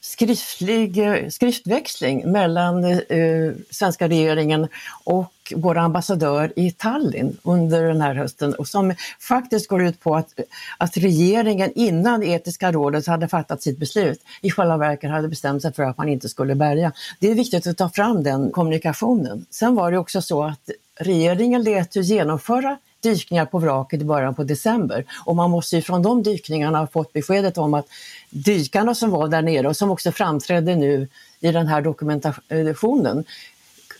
[0.00, 4.68] skriftlig eh, skriftväxling mellan eh, svenska regeringen
[5.04, 10.16] och vår ambassadör i Tallinn under den här hösten och som faktiskt går ut på
[10.16, 10.40] att,
[10.78, 15.72] att regeringen innan etiska rådet hade fattat sitt beslut i själva verket hade bestämt sig
[15.72, 16.92] för att man inte skulle bärga.
[17.20, 19.46] Det är viktigt att ta fram den kommunikationen.
[19.50, 24.34] Sen var det också så att regeringen lät ju genomföra dykningar på vraket i början
[24.34, 25.04] på december.
[25.26, 27.86] Och man måste ju från de dykningarna ha fått beskedet om att
[28.30, 31.08] dykarna som var där nere och som också framträdde nu
[31.40, 33.24] i den här dokumentationen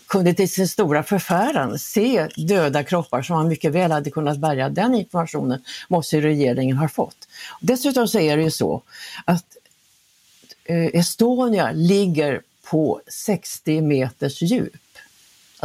[0.07, 4.69] kunde till sin stora förfäran se döda kroppar som man mycket väl hade kunnat bärga.
[4.69, 7.27] Den informationen måste regeringen ha fått.
[7.59, 8.81] Dessutom så är det ju så
[9.25, 9.45] att
[10.65, 14.84] eh, Estonia ligger på 60 meters djup.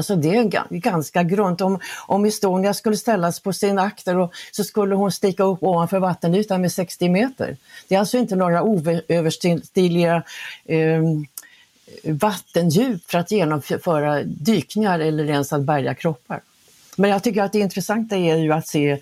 [0.00, 1.60] Alltså det är ganska grunt.
[1.60, 5.98] Om, om Estonia skulle ställas på sin akter och så skulle hon sticka upp ovanför
[5.98, 7.56] vattenytan med 60 meter.
[7.88, 10.22] Det är alltså inte några oöverstigliga
[10.64, 11.02] eh,
[12.04, 16.40] vattendjup för att genomföra dykningar eller ens att bärga kroppar.
[16.96, 18.98] Men jag tycker att det intressanta är ju att se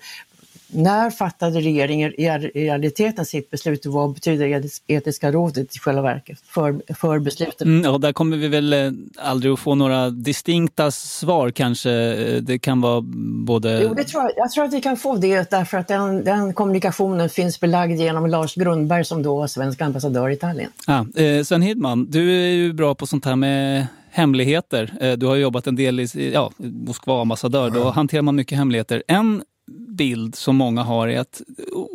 [0.71, 6.39] när fattade regeringen i realiteten sitt beslut och vad betyder etiska rådet i själva verket
[6.39, 7.61] för, för beslutet?
[7.61, 11.91] Mm, ja, där kommer vi väl eh, aldrig att få några distinkta svar kanske.
[11.91, 13.01] Eh, det kan vara
[13.45, 13.81] både...
[13.83, 16.53] Jo, det tror jag, jag tror att vi kan få det därför att den, den
[16.53, 20.69] kommunikationen finns belagd genom Lars Grundberg som då var svensk ambassadör i Tallinn.
[20.87, 24.93] Ah, eh, Sven Hidman, du är ju bra på sånt här med hemligheter.
[25.01, 29.03] Eh, du har jobbat en del i ja, Moskva-ambassadör, då hanterar man mycket hemligheter.
[29.07, 29.43] En
[29.87, 31.41] bild som många har är att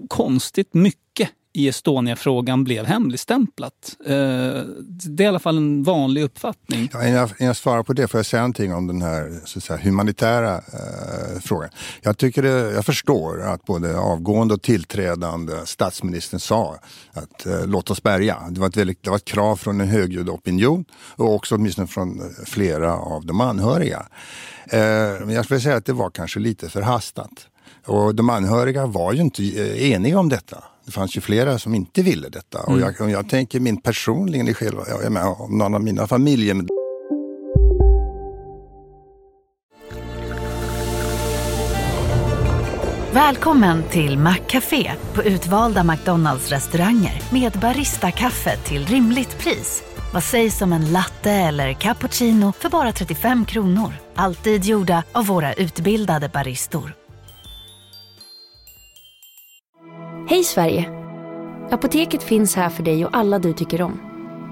[0.08, 3.96] konstigt mycket i Estonia-frågan blev hemligstämplat.
[4.06, 4.12] Eh,
[4.86, 6.88] det är i alla fall en vanlig uppfattning.
[6.92, 9.40] Ja, innan, jag, innan jag svarar på det får jag säga någonting om den här
[9.44, 11.70] så säga, humanitära eh, frågan.
[12.02, 16.78] Jag, tycker det, jag förstår att både avgående och tillträdande statsministern sa
[17.12, 18.42] att eh, låt oss bärga.
[18.50, 20.84] Det var, ett väldigt, det var ett krav från en högljudd opinion
[21.16, 24.06] och också åtminstone från flera av de anhöriga.
[24.66, 24.78] Eh,
[25.20, 27.48] men jag skulle säga att det var kanske lite förhastat.
[27.86, 30.64] Och de anhöriga var ju inte eh, eniga om detta.
[30.84, 32.58] Det fanns ju flera som inte ville detta.
[32.58, 32.74] Mm.
[32.74, 36.06] Och, jag, och jag tänker min personligen i själva, jag med, om någon av mina
[36.06, 36.64] familjer.
[43.12, 49.82] Välkommen till Maccafé på utvalda McDonalds restauranger med Baristakaffe till rimligt pris.
[50.14, 53.92] Vad sägs om en latte eller cappuccino för bara 35 kronor?
[54.14, 57.03] Alltid gjorda av våra utbildade baristor.
[60.26, 60.90] Hej Sverige!
[61.70, 64.00] Apoteket finns här för dig och alla du tycker om.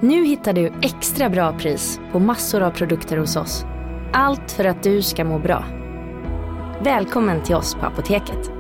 [0.02, 3.64] Nu hittar du extra bra pris på massor av produkter hos oss.
[4.12, 5.64] Allt för att du ska må bra.
[6.84, 8.50] Välkommen till oss på Apoteket.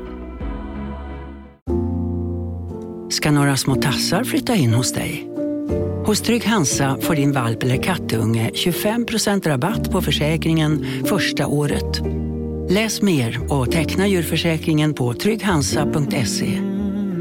[3.10, 5.30] Ska några små tassar flytta in hos dig?
[6.06, 12.00] Hos Trygg Hansa får din valp eller kattunge 25% rabatt på försäkringen första året.
[12.70, 16.71] Läs mer och teckna djurförsäkringen på trygghansa.se.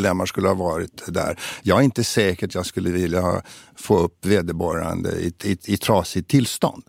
[0.00, 1.38] Medlemmar skulle ha varit där.
[1.62, 3.42] Jag är inte säker att jag skulle vilja
[3.76, 6.82] få upp vederbörande i, i, i trasigt tillstånd.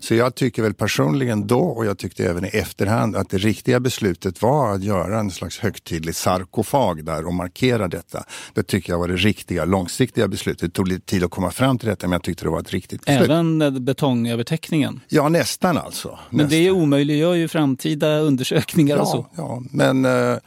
[0.00, 3.80] Så jag tycker väl personligen då och jag tyckte även i efterhand att det riktiga
[3.80, 8.24] beslutet var att göra en slags högtidlig sarkofag där och markera detta.
[8.54, 10.60] Det tycker jag var det riktiga långsiktiga beslutet.
[10.60, 12.72] Det tog lite tid att komma fram till detta men jag tyckte det var ett
[12.72, 13.30] riktigt beslut.
[13.30, 15.00] Även betongövertäckningen?
[15.08, 16.18] Ja, nästan alltså.
[16.30, 16.58] Men nästan.
[16.58, 19.26] det omöjliggör ju framtida undersökningar ja, och så.
[19.36, 20.38] Ja, men uh,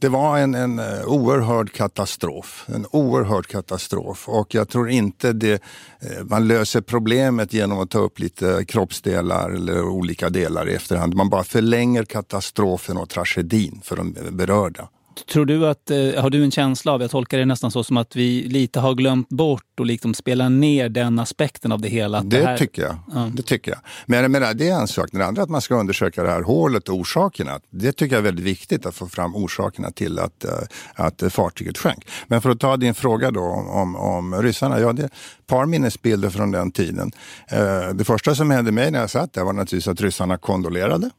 [0.00, 2.66] det var en, en eh, oerhörd katastrof.
[2.74, 5.52] En oerhörd katastrof och jag tror inte det,
[6.00, 11.14] eh, man löser problemet genom att ta upp lite kroppsdelar eller olika delar i efterhand.
[11.14, 14.88] Man bara förlänger katastrofen och tragedin för de berörda.
[15.32, 17.96] Tror du att, eh, har du en känsla av, jag tolkar det nästan så som
[17.96, 22.22] att vi lite har glömt bort och liksom spelar ner den aspekten av det hela?
[22.22, 22.56] Det, det här...
[22.56, 22.96] tycker jag.
[23.14, 23.30] Ja.
[23.34, 23.80] Det tycker jag.
[24.06, 25.08] Men jag menar, det är en sak.
[25.12, 27.60] Det andra att man ska undersöka det här hålet och orsakerna.
[27.70, 30.50] Det tycker jag är väldigt viktigt att få fram orsakerna till att, eh,
[30.94, 32.08] att fartyget sjönk.
[32.26, 34.80] Men för att ta din fråga då om, om, om ryssarna.
[34.80, 35.12] Ja, det är ett
[35.46, 37.12] par minnesbilder från den tiden.
[37.48, 41.10] Eh, det första som hände mig när jag satt där var naturligtvis att ryssarna kondolerade.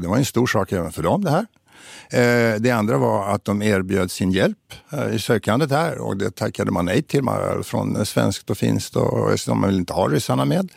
[0.00, 1.46] Det var en stor sak även för dem det här.
[2.10, 4.58] Eh, det andra var att de erbjöd sin hjälp
[4.92, 7.22] eh, i sökandet här och det tackade man nej till
[7.62, 10.70] från svenskt och finskt och de vill inte ha ryssarna med.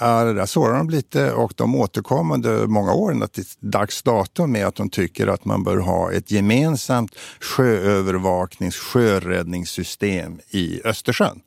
[0.00, 4.46] Eh, det där sårade de lite och de återkom under många år till dags dato
[4.46, 11.40] med att de tycker att man bör ha ett gemensamt sjöövervaknings sjöräddningssystem i Östersjön.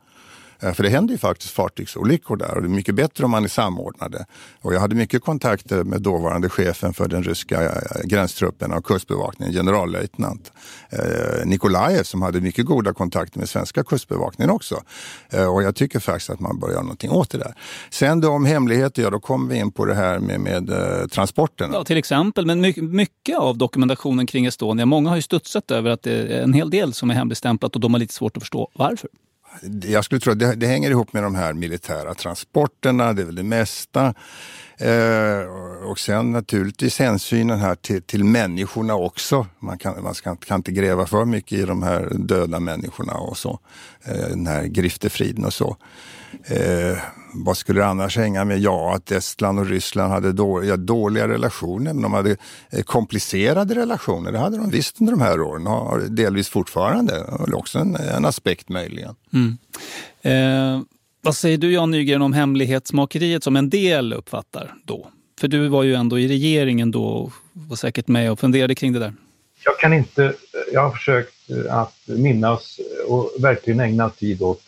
[0.61, 3.43] Eh, för det händer ju faktiskt fartygsolyckor där och det är mycket bättre om man
[3.43, 4.25] är samordnade.
[4.61, 7.71] Och jag hade mycket kontakter med dåvarande chefen för den ryska eh,
[8.03, 10.51] gränstruppen och kustbevakningen, generallöjtnant
[10.89, 14.75] eh, Nikolajev som hade mycket goda kontakter med svenska kustbevakningen också.
[15.53, 17.53] Och jag tycker faktiskt att man bör göra någonting åt det där.
[17.89, 20.71] Sen då om hemligheter, ja då kommer vi in på det här med, med
[21.11, 21.73] transporterna.
[21.73, 22.61] Ja, till exempel, men
[22.95, 26.69] mycket av dokumentationen kring Estonia, många har ju studsat över att det är en hel
[26.69, 29.09] del som är hemligstämplat och de har lite svårt att förstå varför.
[29.83, 33.25] Jag skulle tro att det, det hänger ihop med de här militära transporterna, det är
[33.25, 34.13] väl det mesta.
[34.77, 35.43] Eh,
[35.89, 39.47] och sen naturligtvis hänsynen här till, till människorna också.
[39.59, 43.37] Man, kan, man ska, kan inte gräva för mycket i de här döda människorna och
[43.37, 43.59] så.
[44.03, 45.77] Eh, den här griftefriden och så.
[46.43, 46.97] Eh,
[47.33, 48.59] vad skulle det annars hänga med?
[48.59, 52.37] Ja, att Estland och Ryssland hade då, ja, dåliga relationer, men de hade
[52.69, 54.31] eh, komplicerade relationer.
[54.31, 57.25] Det hade de visst under de här åren och har delvis fortfarande.
[57.47, 59.15] Det också en, en aspekt möjligen.
[59.33, 59.57] Mm.
[60.21, 60.81] Eh,
[61.21, 65.07] vad säger du Jan Nygren om hemlighetsmakeriet som en del uppfattar då?
[65.39, 68.93] För du var ju ändå i regeringen då och var säkert med och funderade kring
[68.93, 69.13] det där.
[69.65, 70.33] Jag kan inte,
[70.73, 74.61] jag har försökt att minnas och verkligen ägna tid åt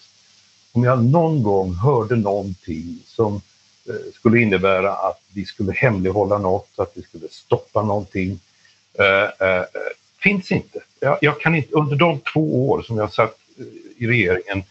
[0.74, 3.42] om jag någon gång hörde någonting som
[3.90, 8.40] eh, skulle innebära att vi skulle hemlighålla något, att vi skulle stoppa någonting.
[9.00, 9.64] Eh, eh,
[10.24, 10.80] finns inte.
[11.00, 11.74] Jag, jag, kan inte.
[11.74, 14.64] Under de två år som jag satt eh, i regeringen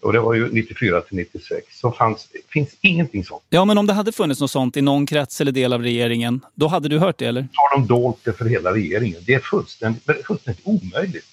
[0.00, 3.42] och det var ju 94 till 96, så fanns, finns ingenting sånt.
[3.48, 6.40] Ja, men om det hade funnits något sånt i någon krets eller del av regeringen,
[6.54, 7.48] då hade du hört det eller?
[7.52, 9.22] Har de dolt det för hela regeringen?
[9.26, 11.26] Det är fullständigt, fullständigt omöjligt.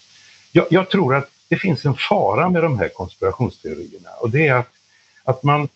[0.51, 4.53] Jag, jag tror att det finns en fara med de här konspirationsteorierna och det är
[4.53, 4.71] att,
[5.23, 5.67] att man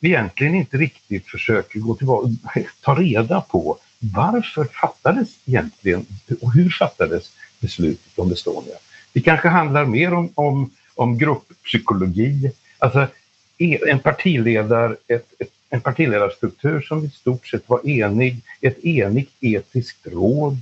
[0.00, 2.28] egentligen inte riktigt försöker gå tillbaka,
[2.82, 6.06] ta reda på varför fattades egentligen
[6.40, 8.76] och hur fattades beslutet om Estonia?
[9.12, 13.06] Det kanske handlar mer om, om, om grupppsykologi, alltså
[13.58, 19.30] e, en, partiledar, ett, ett, en partiledarstruktur som i stort sett var enig, ett enigt
[19.40, 20.60] etiskt råd.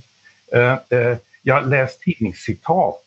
[0.51, 3.06] Eh, eh, jag har läst tidningscitat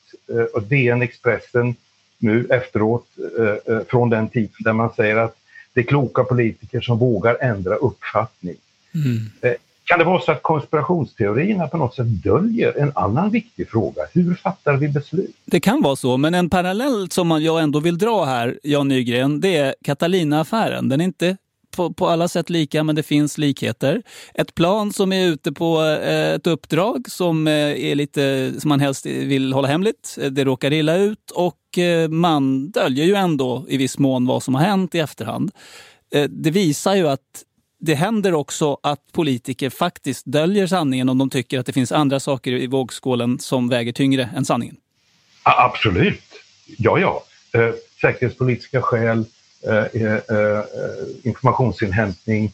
[0.54, 1.74] och DN Expressen
[2.18, 3.06] nu efteråt
[3.38, 5.36] eh, eh, från den tiden där man säger att
[5.74, 8.56] det är kloka politiker som vågar ändra uppfattning.
[8.94, 9.56] Mm.
[9.84, 14.02] Kan det vara så att konspirationsteorierna på något sätt döljer en annan viktig fråga?
[14.12, 15.36] Hur fattar vi beslut?
[15.44, 19.40] Det kan vara så, men en parallell som jag ändå vill dra här, Jan Nygren,
[19.40, 20.88] det är Catalina-affären.
[20.88, 21.36] Den är inte
[21.70, 24.02] på, på, alla sätt lika, men det finns likheter.
[24.34, 28.80] Ett plan som är ute på eh, ett uppdrag som, eh, är lite, som man
[28.80, 30.18] helst vill hålla hemligt.
[30.30, 34.54] Det råkar illa ut och eh, man döljer ju ändå i viss mån vad som
[34.54, 35.50] har hänt i efterhand.
[36.28, 37.44] Det visar ju att
[37.80, 42.20] det händer också att politiker faktiskt döljer sanningen om de tycker att det finns andra
[42.20, 44.76] saker i vågskålen som väger tyngre än sanningen.
[45.42, 46.22] Absolut.
[46.78, 47.24] Ja, ja.
[48.00, 49.24] säkerhetspolitiska skäl,
[51.22, 52.52] informationsinhämtning.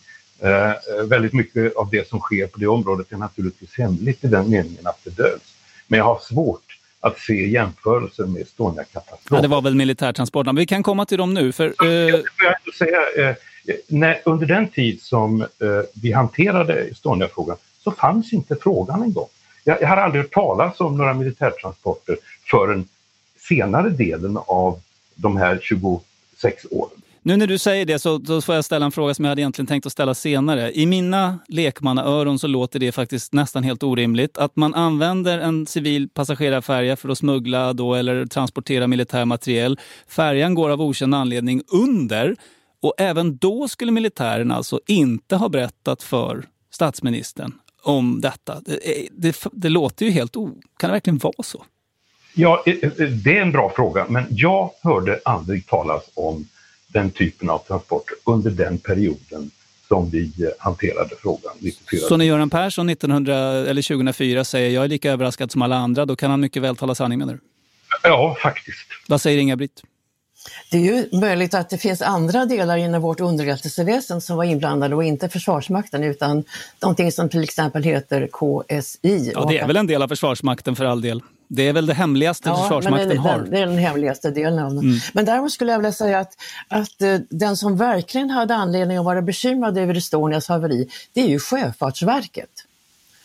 [1.09, 4.87] väldigt mycket av det som sker på det området är naturligtvis hemligt i den meningen
[4.87, 5.55] att det döljs.
[5.89, 9.37] Men jag har svårt att se jämförelser med Estonia-katastrofen.
[9.37, 10.59] Ja, det var väl militärtransporterna.
[10.59, 11.53] Vi kan komma till dem nu.
[11.53, 11.89] För, uh...
[12.67, 13.37] jag säga, eh,
[13.89, 15.49] när, under den tid som eh,
[16.03, 19.29] vi hanterade Estonia-frågan så fanns inte frågan en gång.
[19.65, 22.17] Jag, jag har aldrig hört talas om några militärtransporter
[22.51, 22.89] förrän
[23.49, 24.81] senare delen av
[25.15, 25.59] de här
[26.37, 26.89] sex år.
[27.27, 29.41] Nu när du säger det så, så får jag ställa en fråga som jag hade
[29.41, 30.73] egentligen tänkt att ställa senare.
[30.73, 36.09] I mina lekmannaöron så låter det faktiskt nästan helt orimligt att man använder en civil
[36.09, 39.79] passagerarfärja för att smuggla då eller transportera militär materiel.
[40.09, 42.37] Färjan går av okänd anledning under
[42.83, 48.61] och även då skulle militären alltså inte ha berättat för statsministern om detta.
[48.61, 50.51] Det, det, det låter ju helt o...
[50.79, 51.65] Kan det verkligen vara så?
[52.39, 52.63] Ja,
[53.25, 56.49] det är en bra fråga, men jag hörde aldrig talas om
[56.89, 59.51] den typen av transporter under den perioden
[59.89, 61.53] som vi eh, hanterade frågan.
[61.59, 62.01] 94.
[62.09, 66.07] Så när Göran Persson 1900, eller 2004 säger jag är lika överraskad som alla andra,
[66.07, 67.41] då kan han mycket väl tala sanning menar du?
[68.03, 68.87] Ja, faktiskt.
[69.09, 69.83] Vad säger Inga-Britt?
[70.71, 74.95] Det är ju möjligt att det finns andra delar inom vårt underrättelseväsen som var inblandade
[74.95, 76.45] och inte Försvarsmakten utan
[76.83, 79.31] någonting som till exempel heter KSI.
[79.35, 81.23] Ja, det är väl en del av Försvarsmakten för all del.
[81.49, 83.39] Det är väl det hemligaste ja, Försvarsmakten det, har.
[83.39, 84.79] Det är den hemligaste delen av den.
[84.79, 84.99] Mm.
[85.13, 86.37] Men däremot skulle jag vilja säga att,
[86.69, 91.29] att uh, den som verkligen hade anledning att vara bekymrad över Estonias haveri, det är
[91.29, 92.51] ju Sjöfartsverket.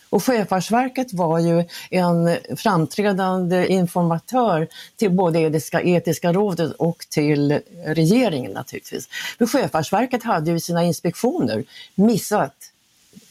[0.09, 8.51] Och Sjöfartsverket var ju en framträdande informatör till både etiska, etiska rådet och till regeringen
[8.51, 9.09] naturligtvis.
[9.37, 11.63] För Sjöfartsverket hade ju sina inspektioner
[11.95, 12.55] missat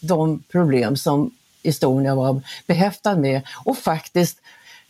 [0.00, 1.30] de problem som
[1.62, 4.38] Estonia var behäftad med och faktiskt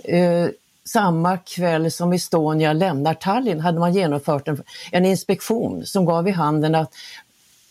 [0.05, 0.49] eh,
[0.85, 6.31] samma kväll som Estonia lämnar Tallinn hade man genomfört en, en inspektion som gav i
[6.31, 6.95] handen att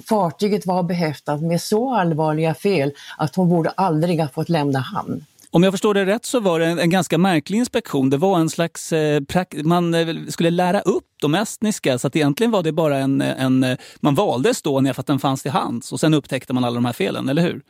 [0.09, 5.25] fartyget var behäftat med så allvarliga fel att hon borde aldrig ha fått lämna hamn.
[5.51, 8.09] Om jag förstår det rätt så var det en, en ganska märklig inspektion.
[8.09, 9.21] Det var en slags, eh,
[9.63, 13.63] man eh, skulle lära upp de estniska så att egentligen var det bara en, en
[13.63, 16.75] eh, man valde Estonia för att den fanns till hands och sen upptäckte man alla
[16.75, 17.61] de här felen, eller hur?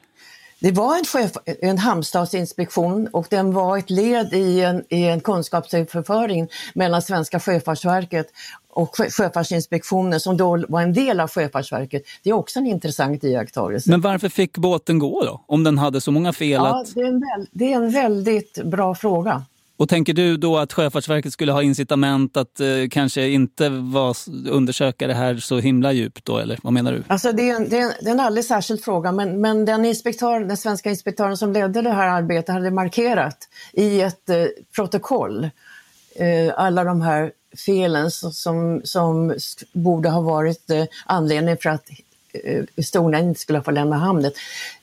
[0.60, 1.28] Det var en, sjö,
[1.62, 8.28] en hamnstadsinspektion och den var ett led i en, i en kunskapsöverföring mellan Svenska Sjöfartsverket
[8.70, 12.04] och Sjöfartsinspektionen som då var en del av Sjöfartsverket.
[12.24, 13.90] Det är också en intressant iakttagelse.
[13.90, 15.44] Men varför fick båten gå då?
[15.48, 16.50] Om den hade så många fel?
[16.50, 16.96] Ja, att...
[16.96, 19.46] det, är en det är en väldigt bra fråga.
[19.80, 24.18] Och tänker du då att Sjöfartsverket skulle ha incitament att eh, kanske inte var,
[24.50, 27.04] undersöka det här så himla djupt då, eller vad menar du?
[27.08, 29.66] Alltså det är en, det är en, det är en alldeles särskild fråga, men, men
[29.66, 33.38] den, inspektör, den svenska inspektören som ledde det här arbetet hade markerat
[33.74, 35.50] i ett eh, protokoll
[36.16, 37.32] eh, alla de här
[37.66, 39.36] felen som, som
[39.74, 41.90] borde ha varit eh, anledning för att
[42.34, 44.32] eh, Estonia inte skulle få lämna hamnen.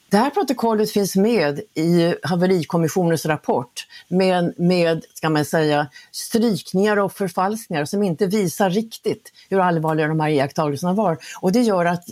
[0.08, 7.12] Det här protokollet finns med i haverikommissionens rapport med, med ska man säga, strykningar och
[7.12, 11.18] förfalskningar som inte visar riktigt hur allvarliga de här iakttagelserna var.
[11.40, 12.04] Och det gör att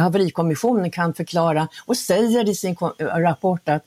[0.00, 3.84] haverikommissionen kan förklara och säger i sin rapport att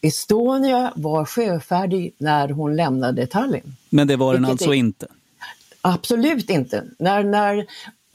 [0.00, 3.76] Estonia var sjöfärdig när hon lämnade Tallinn.
[3.90, 4.74] Men det var den alltså är...
[4.74, 5.06] inte?
[5.80, 6.84] Absolut inte.
[6.98, 7.66] När, när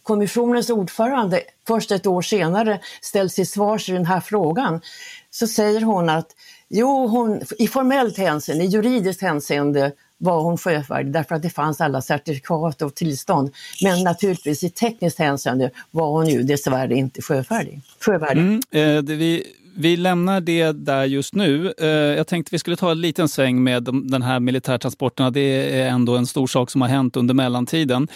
[0.04, 4.82] kommissionens ordförande först ett år senare ställs till svars i den här frågan
[5.30, 6.28] så säger hon att
[6.70, 11.82] jo, hon, i formellt hänseende, i juridiskt hänseende var hon sjöfärdig därför att det fanns
[11.82, 13.54] alla certifikat och tillstånd.
[13.84, 17.82] Men naturligtvis i tekniskt hänseende var hon ju dessvärre inte sjöfärdig.
[18.00, 18.42] sjöfärdig.
[18.42, 21.74] Mm, eh, det vi vi lämnar det där just nu.
[21.78, 25.32] Eh, jag tänkte vi skulle ta en liten sväng med den här militärtransporterna.
[25.32, 28.08] Det är ändå en stor sak som har hänt under mellantiden.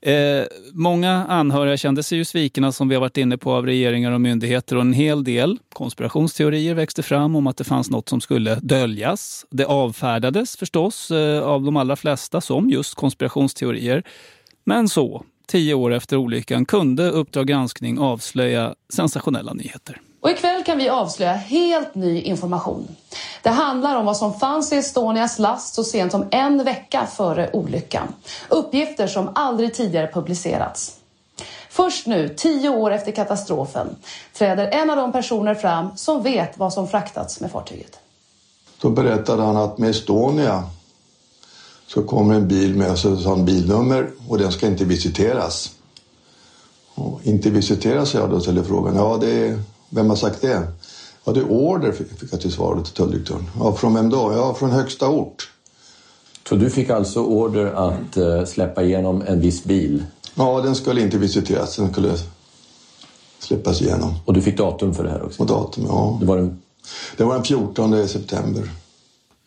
[0.00, 0.42] Eh,
[0.72, 4.20] många anhöriga kände sig ju svikna som vi har varit inne på av regeringar och
[4.20, 8.54] myndigheter och en hel del konspirationsteorier växte fram om att det fanns något som skulle
[8.54, 9.46] döljas.
[9.50, 14.02] Det avfärdades förstås eh, av de allra flesta som just konspirationsteorier.
[14.64, 20.00] Men så, tio år efter olyckan, kunde Uppdrag granskning avslöja sensationella nyheter.
[20.20, 22.88] Och ikväll kan vi avslöja helt ny information.
[23.42, 27.50] Det handlar om vad som fanns i Estonias last så sent som en vecka före
[27.52, 28.14] olyckan.
[28.48, 30.96] Uppgifter som aldrig tidigare publicerats.
[31.70, 33.96] Först nu, tio år efter katastrofen,
[34.38, 37.98] träder en av de personer fram som vet vad som fraktats med fartyget.
[38.80, 40.64] Då berättade han att med Estonia
[41.86, 45.70] så kommer en bil med sådant bilnummer och den ska inte visiteras.
[46.94, 48.96] Och inte visiteras jag då ställer frågan.
[48.96, 50.62] Ja, det är vem har sagt det?
[51.24, 53.50] Ja, det är order fick jag till svar till tulldirektören.
[53.58, 54.32] Ja, från vem då?
[54.32, 55.50] Ja, från högsta ort.
[56.48, 60.04] Så du fick alltså order att uh, släppa igenom en viss bil?
[60.34, 61.76] Ja, den skulle inte visiteras.
[61.76, 62.14] Den skulle
[63.38, 64.14] släppas igenom.
[64.24, 65.42] Och du fick datum för det här också?
[65.42, 66.16] Och datum, ja.
[66.20, 66.62] Det var den...
[67.16, 68.70] det var den 14 september.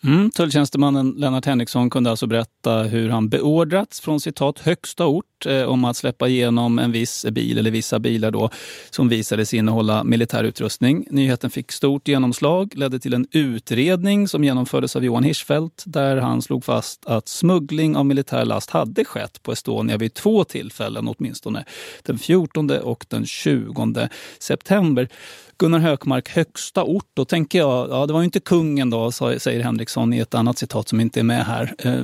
[0.04, 5.64] Mm, tulltjänstemannen Lennart Henriksson kunde alltså berätta hur han beordrats från citat högsta ort Eh,
[5.64, 8.50] om att släppa igenom en viss bil eller vissa bilar då
[8.90, 11.06] som visades innehålla militär utrustning.
[11.10, 16.42] Nyheten fick stort genomslag, ledde till en utredning som genomfördes av Johan Hirschfeldt där han
[16.42, 21.66] slog fast att smuggling av militär last hade skett på Estonia vid två tillfällen åtminstone.
[22.04, 25.10] Den 14 och den 20 september.
[25.58, 29.64] Gunnar Hökmark högsta ort, då tänker jag, ja det var ju inte kungen då, säger
[29.64, 31.76] Henriksson i ett annat citat som inte är med här.
[31.80, 32.04] Eh,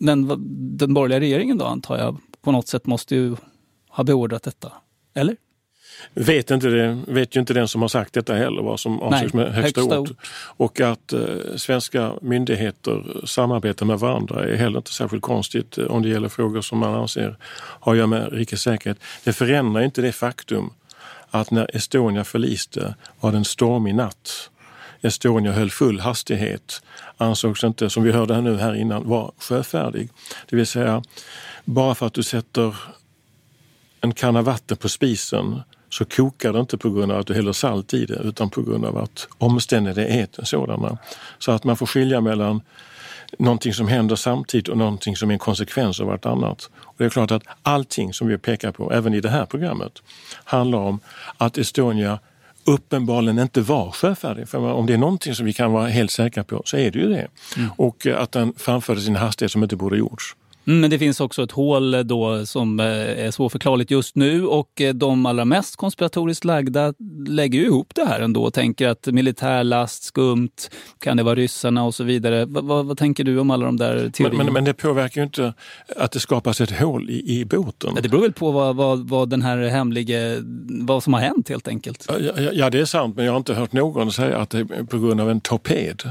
[0.00, 0.28] men
[0.78, 3.36] den borgerliga regeringen då antar jag på något sätt måste ju
[3.88, 4.72] ha beordrat detta,
[5.14, 5.36] eller?
[6.14, 9.32] Vet, inte det, vet ju inte den som har sagt detta heller vad som avses
[9.32, 10.10] med högsta, högsta ort.
[10.10, 10.16] ort.
[10.56, 11.20] Och att eh,
[11.56, 16.60] svenska myndigheter samarbetar med varandra är heller inte särskilt konstigt eh, om det gäller frågor
[16.60, 18.98] som man anser har att göra med rikets säkerhet.
[19.24, 20.70] Det förändrar inte det faktum
[21.30, 24.50] att när Estonia förliste var det en stormig natt.
[25.02, 26.82] Estonia höll full hastighet,
[27.16, 30.08] ansågs inte, som vi hörde nu här innan, vara sjöfärdig.
[30.48, 31.02] Det vill säga,
[31.70, 32.76] bara för att du sätter
[34.00, 35.60] en kanna vatten på spisen
[35.90, 38.62] så kokar det inte på grund av att du häller salt i det utan på
[38.62, 40.98] grund av att omständigheterna är sådana.
[41.38, 42.60] Så att man får skilja mellan
[43.38, 46.70] någonting som händer samtidigt och någonting som är en konsekvens av vartannat.
[46.80, 50.02] Och det är klart att allting som vi pekar på, även i det här programmet,
[50.44, 51.00] handlar om
[51.36, 52.18] att Estonia
[52.64, 54.48] uppenbarligen inte var sjöfärdig.
[54.48, 56.98] För om det är någonting som vi kan vara helt säkra på så är det
[56.98, 57.28] ju det.
[57.56, 57.70] Mm.
[57.76, 60.36] Och att den framförde sin hastighet som inte borde gjorts.
[60.66, 62.86] Mm, men det finns också ett hål då som eh,
[63.26, 66.94] är svårförklarligt just nu och eh, de allra mest konspiratoriskt lagda
[67.26, 70.50] lägger ju ihop det här ändå och tänker att militärlast, skumt,
[70.98, 72.44] kan det vara ryssarna och så vidare.
[72.44, 74.36] V vad, vad, tänker du om alla de där teorierna?
[74.36, 75.54] Men, men, men, det påverkar ju inte
[75.96, 77.94] att det skapas ett hål i, i båten.
[78.02, 80.36] Det beror väl på vad, vad, vad den här hemlige,
[80.80, 82.06] vad som har hänt helt enkelt.
[82.08, 84.84] Ja, ja, det är sant, men jag har inte hört någon säga att det är
[84.84, 86.02] på grund av en torped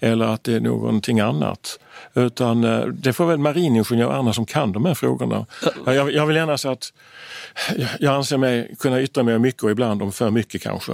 [0.00, 1.78] eller att det är någonting annat.
[2.14, 5.46] Utan eh, det får väl mariningenjörer och andra som kan de här frågorna.
[5.86, 6.92] Jag, jag vill gärna säga att
[8.00, 10.92] jag anser mig kunna yttra mig mycket och ibland om för mycket kanske.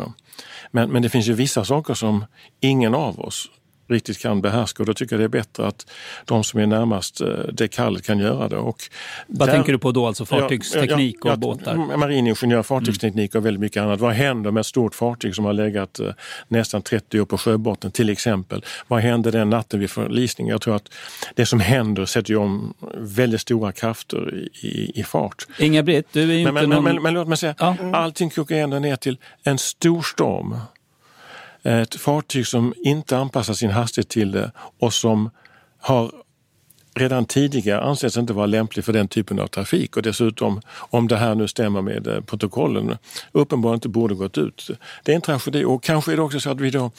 [0.70, 2.24] Men, men det finns ju vissa saker som
[2.60, 3.48] ingen av oss
[3.90, 5.90] riktigt kan behärska och då tycker jag det är bättre att
[6.24, 8.56] de som är närmast eh, det kallet kan göra det.
[8.56, 8.82] Och
[9.26, 10.06] Vad där, tänker du på då?
[10.06, 11.96] Alltså fartygsteknik ja, ja, och båtar?
[11.96, 14.00] Mariningenjör, fartygsteknik och väldigt mycket annat.
[14.00, 16.08] Vad händer med ett stort fartyg som har legat eh,
[16.48, 18.64] nästan 30 år på sjöbotten till exempel?
[18.88, 20.48] Vad händer den natten vid förlisning?
[20.48, 20.88] Jag tror att
[21.34, 25.46] det som händer sätter ju om väldigt stora krafter i, i, i fart.
[25.58, 26.84] Inga-Britt, du är ju men, inte men, någon...
[26.84, 27.76] men, men, låt mig säga, Ja.
[27.92, 30.56] allting kokar ändå ner till en stor storm.
[31.62, 35.30] Ett fartyg som inte anpassar sin hastighet till det och som
[35.78, 36.12] har
[36.94, 41.16] redan tidigare ansetts inte vara lämplig för den typen av trafik och dessutom, om det
[41.16, 42.96] här nu stämmer med eh, protokollen,
[43.32, 44.70] uppenbarligen inte borde gått ut.
[45.02, 46.90] Det är en tragedi och kanske är det också så att vi då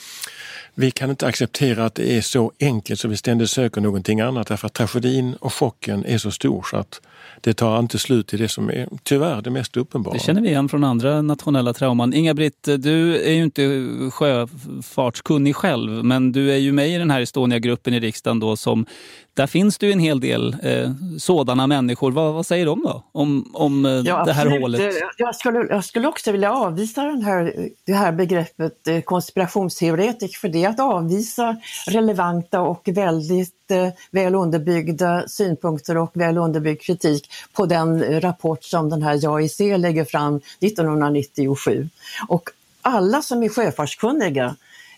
[0.73, 4.47] vi kan inte acceptera att det är så enkelt så vi ständigt söker någonting annat
[4.47, 7.01] därför att tragedin och chocken är så stor så att
[7.41, 10.13] det tar inte slut i det som är tyvärr det mest uppenbara.
[10.13, 12.13] Det känner vi igen från andra nationella trauman.
[12.13, 17.21] Inga-Britt, du är ju inte sjöfartskunnig själv, men du är ju med i den här
[17.21, 18.85] Estonia-gruppen i riksdagen då som
[19.33, 22.11] där finns det ju en hel del eh, sådana människor.
[22.11, 24.61] Vad, vad säger de då om, om eh, Ja, det här absolut.
[24.61, 24.95] hålet?
[25.17, 30.49] Jag skulle, jag skulle också vilja avvisa den här, det här begreppet eh, konspirationsteoretiker för
[30.49, 31.57] det är att avvisa
[31.87, 33.60] relevanta och väldigt
[34.11, 40.05] väl underbyggda synpunkter och väl underbyggd kritik på den rapport som den här JAIC lägger
[40.05, 41.89] fram 1997.
[42.27, 42.49] Och
[42.81, 44.55] alla som är sjöfartskunniga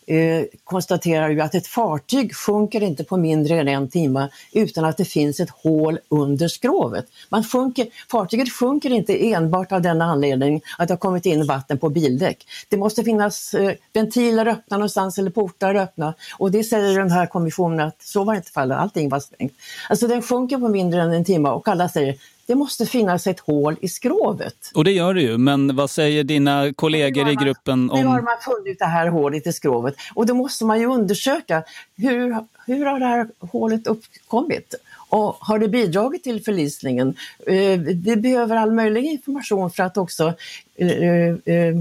[0.07, 4.97] eh, konstaterar ju att ett fartyg sjunker inte på mindre än en timme utan att
[4.97, 7.05] det finns ett hål under skrovet.
[7.29, 11.77] Man sjunker, fartyget sjunker inte enbart av den anledningen att det har kommit in vatten
[11.77, 12.47] på bildäck.
[12.69, 17.25] Det måste finnas eh, ventiler öppna någonstans eller portar öppna och det säger den här
[17.25, 19.53] kommissionen att så var inte fallet, allting var stängt.
[19.89, 22.15] Alltså den sjunker på mindre än en timme och alla säger
[22.45, 24.71] det måste finnas ett hål i skrovet.
[24.75, 28.25] Och det gör det ju, men vad säger dina kollegor i gruppen Nu har om...
[28.25, 31.63] man funnit det här hålet i skrovet och då måste man ju undersöka
[31.95, 34.75] hur, hur har det här hålet uppkommit?
[35.09, 37.15] Och har det bidragit till förlisningen?
[37.47, 40.33] Eh, Vi behöver all möjlig information för att också
[40.75, 41.75] eh, eh,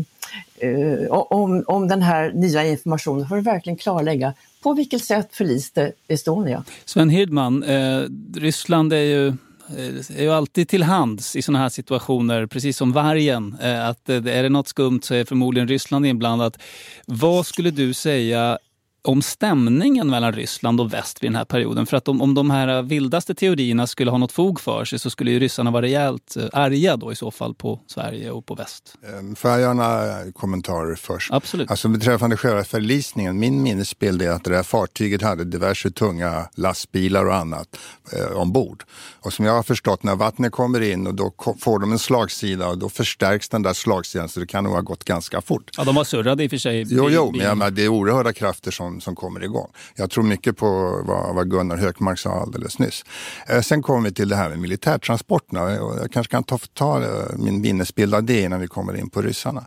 [0.59, 5.93] eh, om, om den här nya informationen för att verkligen klarlägga på vilket sätt förliste
[6.09, 6.65] Estonia.
[6.85, 8.03] Sven Hirdman, eh,
[8.35, 9.33] Ryssland är ju
[9.79, 13.57] Eh, är ju alltid till hands i sådana här situationer, precis som vargen.
[13.63, 16.59] Eh, att eh, är det något skumt så är förmodligen Ryssland inblandat.
[17.07, 18.59] Vad skulle du säga
[19.05, 21.87] om stämningen mellan Ryssland och väst vid den här perioden?
[21.87, 25.11] För att om, om de här vildaste teorierna skulle ha något fog för sig så
[25.11, 28.55] skulle ju ryssarna vara rejält eh, arga då i så fall på Sverige och på
[28.55, 28.95] väst.
[29.19, 31.33] Ehm, Får jag göra några kommentarer först?
[31.33, 31.71] Absolut.
[31.71, 37.27] Alltså beträffande själva förlisningen, min minnesbild är att det där fartyget hade diverse tunga lastbilar
[37.27, 37.77] och annat
[38.13, 38.85] eh, ombord.
[39.21, 42.69] Och som jag har förstått, när vattnet kommer in och då får de en slagsida
[42.69, 45.71] och då förstärks den där slagsidan så det kan nog ha gått ganska fort.
[45.77, 46.85] Ja, de var surrade i och för sig.
[46.89, 49.71] Jo, jo, men jag menar, det är oerhörda krafter som, som kommer igång.
[49.95, 50.67] Jag tror mycket på
[51.07, 53.05] vad, vad Gunnar Hökmark sa alldeles nyss.
[53.47, 55.63] Eh, sen kommer vi till det här med militärtransporterna.
[55.63, 59.11] Och jag kanske kan ta, ta eh, min minnesbild av det innan vi kommer in
[59.11, 59.67] på ryssarna.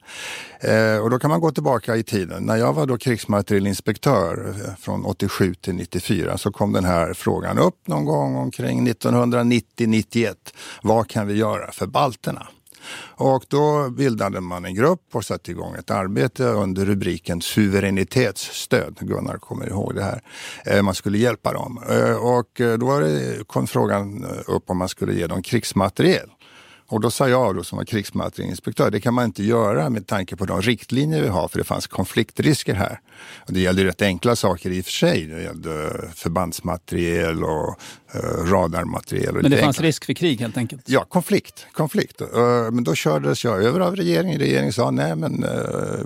[0.59, 2.43] Eh, och då kan man gå tillbaka i tiden.
[2.43, 7.57] När jag var då krigsmaterielinspektör eh, från 87 till 94 så kom den här frågan
[7.59, 10.35] upp någon gång omkring 1990-91.
[10.83, 12.47] Vad kan vi göra för balterna?
[13.17, 18.97] Och då bildade man en grupp och satte igång ett arbete under rubriken suveränitetsstöd.
[18.99, 20.21] Gunnar kommer ihåg det här.
[20.65, 21.83] Eh, man skulle hjälpa dem.
[21.89, 23.01] Eh, och eh, då
[23.47, 26.29] kom frågan upp om man skulle ge dem krigsmateriel.
[26.87, 30.35] Och då sa jag då som var krigsmaterielinspektör, det kan man inte göra med tanke
[30.35, 32.99] på de riktlinjer vi har för det fanns konfliktrisker här.
[33.47, 35.25] Och det gällde rätt enkla saker i och för sig.
[35.25, 37.79] Det gällde förbandsmateriel och
[38.51, 39.35] radarmateriel.
[39.35, 40.81] Och Men det fanns risk för krig helt enkelt.
[40.85, 41.65] Ja, konflikt.
[41.73, 42.21] konflikt.
[42.21, 42.27] Eh,
[42.71, 44.39] Men då kördes jag över av regeringen.
[44.39, 45.49] Regeringen sa nej men eh,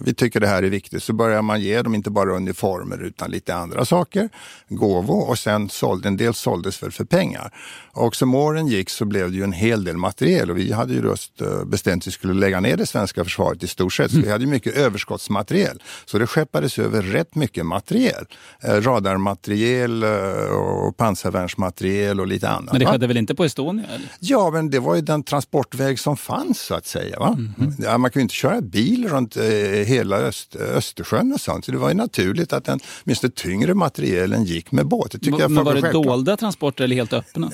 [0.06, 1.04] vi tycker det här är viktigt.
[1.04, 4.30] Så började man ge dem inte bara uniformer utan lite andra saker,
[4.70, 7.54] gåvor och sen sålde, en del såldes väl för pengar.
[7.92, 10.94] Och som åren gick så blev det ju en hel del materiel och vi hade
[10.94, 14.12] ju just eh, bestämt att vi skulle lägga ner det svenska försvaret i stort sett.
[14.12, 15.82] Så vi hade ju mycket överskottsmateriel.
[16.06, 18.26] Så det skeppades över rätt mycket materiel.
[18.64, 20.10] Eh, Radarmateriel eh,
[20.50, 22.72] och pansarvärnsmateriel materiel och lite annat.
[22.72, 22.92] Men det va?
[22.92, 23.86] skedde väl inte på Estonia?
[23.86, 24.08] Eller?
[24.20, 27.20] Ja, men det var ju den transportväg som fanns så att säga.
[27.20, 27.38] Va?
[27.80, 29.44] Ja, man ju inte köra bil runt eh,
[29.86, 31.66] hela Öst, Östersjön och sånt.
[31.66, 35.12] Så det var ju naturligt att den åtminstone tyngre materielen gick med båt.
[35.12, 36.06] Det tycker jag Men var det självklart.
[36.06, 37.52] dolda transporter eller helt öppna?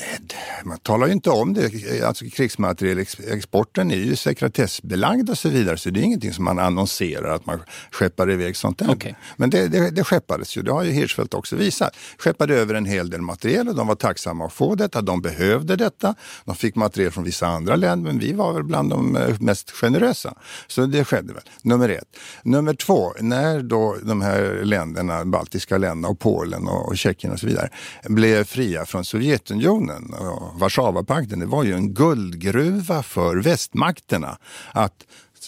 [0.64, 1.72] Man talar ju inte om det.
[2.04, 5.78] Alltså krigsmaterielexporten är ju sekretessbelagd och så vidare.
[5.78, 7.60] Så det är ingenting som man annonserar att man
[7.92, 9.16] skeppar iväg sånt där.
[9.38, 10.62] Men det, det, det skeppades ju.
[10.62, 11.96] Det har ju Hirschfeldt också visat.
[12.18, 15.02] Skeppade över en hel del materiel och de var tacksamma att få detta.
[15.02, 16.16] De behövde detta.
[16.46, 19.72] De fick materiel från vissa andra länder men vi var väl bland de eh, mest
[19.72, 20.34] generösa.
[20.68, 21.44] Så det skedde väl.
[21.62, 22.18] Nummer ett.
[22.44, 27.40] Nummer två, när då de här länderna, baltiska länderna och Polen och, och Tjeckien och
[27.40, 27.70] så vidare
[28.04, 31.40] blev fria från Sovjetunionen och Warszawapakten.
[31.40, 34.38] Det var ju en guldgruva för västmakterna
[34.74, 35.06] att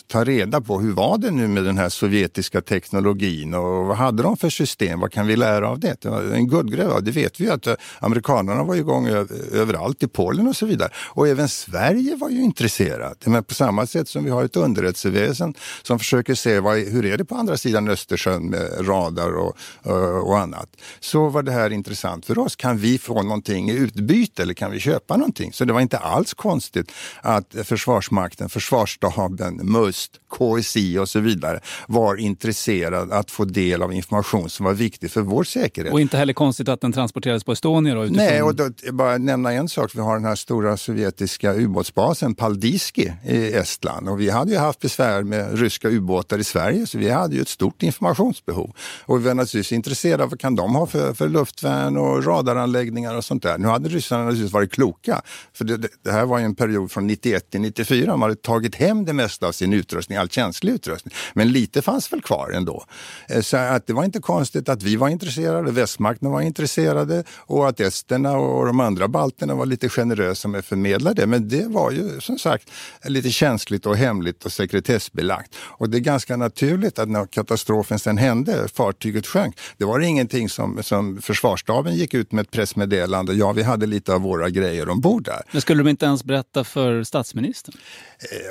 [0.08, 4.24] ta reda på hur var det nu med den här sovjetiska teknologin och vad hade
[4.24, 5.00] de för system?
[5.00, 6.06] Vad kan vi lära av det?
[6.34, 9.08] En guldgräva, Det vet vi ju att eh, amerikanerna var igång
[9.52, 10.90] överallt i Polen och så vidare.
[10.96, 13.26] Och även Sverige var ju intresserat.
[13.26, 17.18] Men på samma sätt som vi har ett underrättelseväsen som försöker se vad, hur är
[17.18, 20.70] det på andra sidan Östersjön med radar och, eh, och annat.
[21.00, 22.56] Så var det här intressant för oss.
[22.56, 25.54] Kan vi få någonting i utbyte eller kan vi köpa någonting?
[25.54, 26.92] Så det var inte alls konstigt
[27.22, 29.60] att Försvarsmakten, Försvarsstaben,
[29.98, 35.12] MUST, KSI och så vidare var intresserad att få del av information som var viktig
[35.12, 35.94] för vår säkerhet.
[35.94, 38.26] Och inte heller konstigt att den transporterades på Estonia då, utifrån...
[38.26, 39.92] Nej, och då, bara nämna en sak.
[39.96, 44.80] Vi har den här stora sovjetiska ubåtsbasen Paldiski i Estland och vi hade ju haft
[44.80, 48.76] besvär med ryska ubåtar i Sverige så vi hade ju ett stort informationsbehov.
[49.06, 53.16] Och vi var naturligtvis intresserade av vad kan de ha för, för luftvärn och radaranläggningar
[53.16, 53.58] och sånt där.
[53.58, 55.22] Nu hade ryssarna naturligtvis varit kloka
[55.54, 58.12] för det, det, här var ju en period från 91 till 94.
[58.12, 61.14] De hade tagit hem det mesta av sin utrustning, all känslig utrustning.
[61.34, 62.86] Men lite fanns väl kvar ändå.
[63.30, 67.68] Eh, Så att det var inte konstigt att vi var intresserade, västmakten var intresserade och
[67.70, 71.28] att esterna och de andra balterna var lite generösa med att förmedla det.
[71.28, 72.70] Men det var ju som sagt
[73.04, 75.56] lite känsligt och hemligt och sekretessbelagt.
[75.80, 80.50] Och det är ganska naturligt att när katastrofen sen hände, fartyget sjönk, det var ingenting
[80.50, 83.34] som, som försvarsstaben gick ut med ett pressmeddelande.
[83.34, 85.42] Ja, vi hade lite av våra grejer ombord där.
[85.52, 87.76] Men skulle de inte ens berätta för statsministern?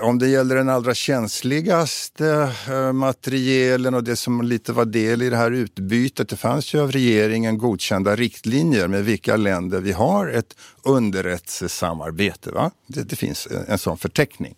[0.00, 0.94] Eh, Om det gäller den allra
[1.26, 6.28] känsligaste eh, materielen och det som lite var del i det här utbytet.
[6.28, 12.50] Det fanns ju av regeringen godkända riktlinjer med vilka länder vi har ett underrättelsesamarbete.
[12.50, 12.70] Va?
[12.86, 14.54] Det, det finns en, en sån förteckning.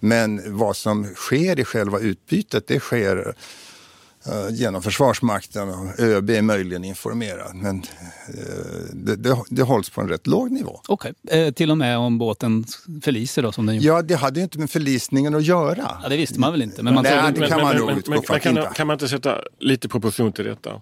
[0.00, 3.34] Men vad som sker i själva utbytet, det sker
[4.50, 7.54] genom Försvarsmakten och ÖB är möjligen informerad.
[7.54, 8.34] Men eh,
[8.92, 10.80] det, det, det hålls på en rätt låg nivå.
[10.88, 12.64] Okej, eh, till och med om båten
[13.02, 13.86] förliser då som den gjorde?
[13.86, 15.98] Ja, det hade ju inte med förlisningen att göra.
[16.02, 16.82] Ja, det visste man väl inte?
[16.82, 18.40] Men man Nej, det kan man nog utgå från.
[18.40, 18.70] kan, Inte.
[18.74, 20.80] kan man inte sätta lite proportion till detta?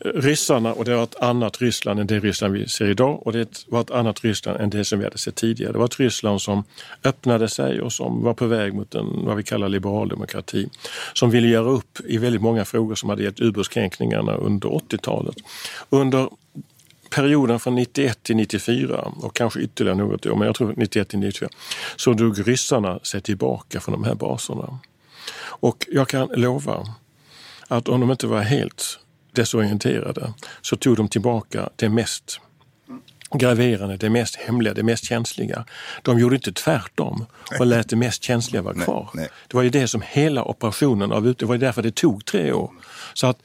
[0.00, 3.64] Ryssarna, och det var ett annat Ryssland än det Ryssland vi ser idag och det
[3.66, 5.72] var ett annat Ryssland än det som vi hade sett tidigare.
[5.72, 6.64] Det var ett Ryssland som
[7.04, 10.68] öppnade sig och som var på väg mot en, vad vi kallar liberal demokrati.
[11.12, 15.36] Som ville göra upp i väldigt många frågor som hade gett ubåtskränkningarna under 80-talet.
[15.90, 16.28] Under
[17.10, 21.18] perioden från 91 till 94 och kanske ytterligare något år, men jag tror 91 till
[21.18, 21.48] 94,
[21.96, 24.78] så drog ryssarna sig tillbaka från de här baserna.
[25.40, 26.86] Och jag kan lova
[27.68, 28.98] att om de inte var helt
[29.38, 30.32] desorienterade
[30.62, 32.40] så tog de tillbaka det mest
[33.34, 35.64] graverande, det mest hemliga, det mest känsliga.
[36.02, 37.26] De gjorde inte tvärtom
[37.58, 39.10] och lät det mest känsliga vara kvar.
[39.48, 42.52] Det var ju det som hela operationen av ut- det var därför det tog tre
[42.52, 42.70] år.
[43.14, 43.38] Så att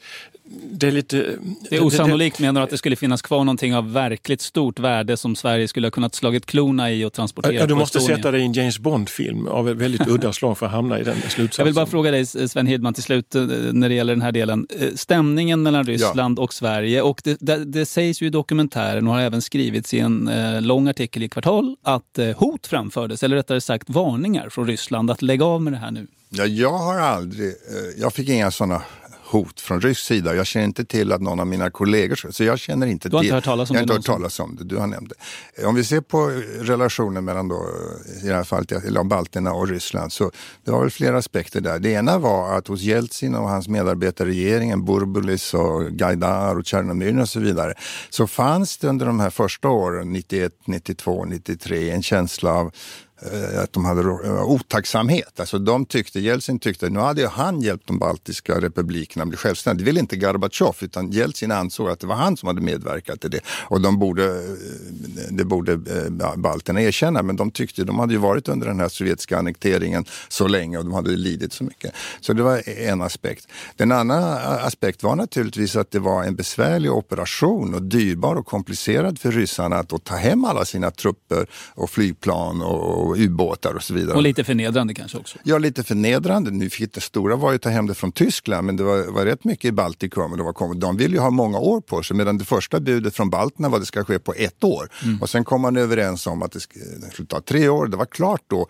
[0.62, 1.36] det är lite...
[1.70, 5.16] Det är osannolikt menar du att det skulle finnas kvar någonting av verkligt stort värde
[5.16, 8.16] som Sverige skulle ha kunnat slagit klorna i och transportera Ja, du måste Estonia.
[8.16, 11.04] sätta dig i en James Bond-film av ett väldigt udda slag för att hamna i
[11.04, 11.48] den slutsatsen.
[11.58, 13.42] Jag vill bara fråga dig Sven Hedman till slut eh,
[13.72, 14.66] när det gäller den här delen.
[14.80, 19.14] Eh, Stämningen mellan Ryssland och Sverige och det, det, det sägs ju i dokumentären och
[19.14, 23.36] har även skrivits i en eh, lång artikel i Kvartal att eh, hot framfördes, eller
[23.36, 26.06] rättare sagt varningar från Ryssland att lägga av med det här nu.
[26.36, 27.52] Ja, jag har aldrig,
[27.98, 28.82] jag fick inga sådana
[29.26, 30.34] hot från rysk sida.
[30.34, 33.22] Jag känner inte till att någon av mina kollegor, så jag känner inte Du har
[33.22, 33.26] till.
[33.28, 35.08] inte hört talas om jag har det inte hört talas om det, du har nämnt
[35.56, 35.62] det.
[35.62, 36.26] Eh, Om vi ser på
[36.60, 37.66] relationen mellan då,
[38.22, 38.72] i det här fallet,
[39.04, 40.30] balterna och Ryssland, så
[40.64, 41.78] det var väl flera aspekter där.
[41.78, 46.64] Det ena var att hos Jeltsin och hans medarbetare i regeringen, Burbulis och Gaidar och
[46.66, 47.74] Tjernomyrin och så vidare,
[48.10, 52.72] så fanns det under de här första åren, 91, 92, 93, en känsla av eh,
[53.32, 55.40] Eh, att de hade eh, otacksamhet.
[55.40, 59.84] Alltså de tyckte, Jeltsin tyckte, nu hade ju han hjälpt de baltiska republikerna bli självständiga.
[59.84, 63.30] Det ville inte Gorbatjov utan Jeltsin ansåg att det var han som hade medverkat till
[63.30, 63.40] det.
[63.46, 64.40] Och de borde, eh,
[65.30, 65.80] det borde
[66.36, 67.22] balterna erkänna.
[67.22, 70.84] Men de tyckte, de hade ju varit under den här sovjetiska annekteringen så länge och
[70.84, 71.94] de hade lidit så mycket.
[72.20, 73.48] Så det var en aspekt.
[73.76, 79.18] Den andra aspekt var naturligtvis att det var en besvärlig operation och dyrbar och komplicerad
[79.18, 83.94] för ryssarna att då ta hem alla sina trupper och flygplan och ubåtar och så
[83.94, 84.16] vidare.
[84.16, 85.38] Och lite förnedrande kanske också.
[85.42, 86.50] Ja, lite förnedrande.
[86.50, 89.12] Nu fick det stora var ju att ta hem det från Tyskland, men det var,
[89.12, 90.30] var rätt mycket i Baltikum.
[90.32, 93.16] Och det var, de ville ju ha många år på sig, medan det första budet
[93.16, 94.88] från balterna var att det ska ske på ett år.
[95.04, 95.22] Mm.
[95.22, 97.86] Och sen kom man överens om att det sk- det skulle ta tre år.
[97.86, 98.66] Det var klart då,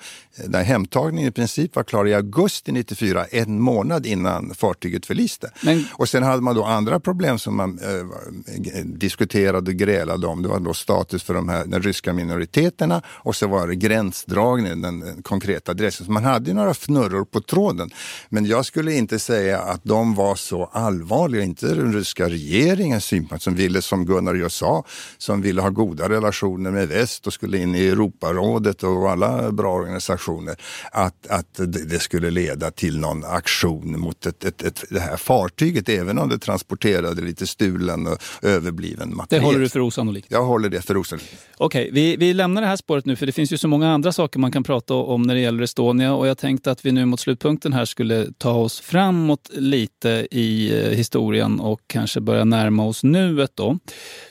[0.48, 5.50] när hemtagningen i princip var klar i augusti 94, en månad innan fartyget förliste.
[5.62, 10.42] Men- Och sen hade man då andra problem som man eh, diskuterade och grälade om.
[10.42, 14.23] Det var då status för de här, de ryska minoriteterna och så var det gränsdragningen,
[14.26, 16.06] den, den konkreta adressen.
[16.06, 17.90] Så man hade ju några fnurror på tråden.
[18.28, 23.44] Men jag skulle inte säga att de var så allvarliga, inte den ryska regeringens synpunkt
[23.44, 24.84] som ville, som Gunnar just sa,
[25.18, 29.72] som ville ha goda relationer med väst och skulle in i Europarådet och alla bra
[29.74, 30.56] organisationer,
[30.92, 35.16] att, att det, det skulle leda till någon aktion mot ett, ett, ett, det här
[35.16, 39.44] fartyget, även om det transporterade lite stulen och överbliven Det materiel.
[39.44, 40.26] håller du för osannolikt.
[40.30, 41.34] Jag håller det för osannolikt.
[41.56, 44.12] Okej, vi, vi lämnar det här spåret nu för det finns ju så många andra
[44.14, 47.04] saker man kan prata om när det gäller Estonia och jag tänkte att vi nu
[47.04, 52.86] mot slutpunkten här skulle ta oss framåt lite i eh, historien och kanske börja närma
[52.86, 53.78] oss nuet då.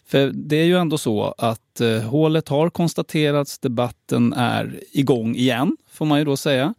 [0.05, 5.77] För det är ju ändå så att eh, hålet har konstaterats, debatten är igång igen
[5.93, 6.73] får man ju då säga.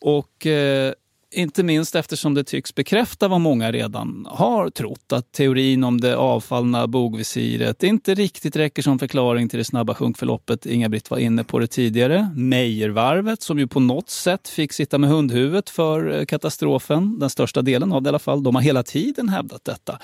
[0.00, 0.92] Och eh,
[1.32, 6.16] inte minst eftersom det tycks bekräfta vad många redan har trott, att teorin om det
[6.16, 10.66] avfallna bogvisiret inte riktigt räcker som förklaring till det snabba sjunkförloppet.
[10.66, 12.30] Inga-Britt var inne på det tidigare.
[12.36, 17.62] Meijervarvet, som ju på något sätt fick sitta med hundhuvudet för eh, katastrofen, den största
[17.62, 19.98] delen av det i alla fall, de har hela tiden hävdat detta.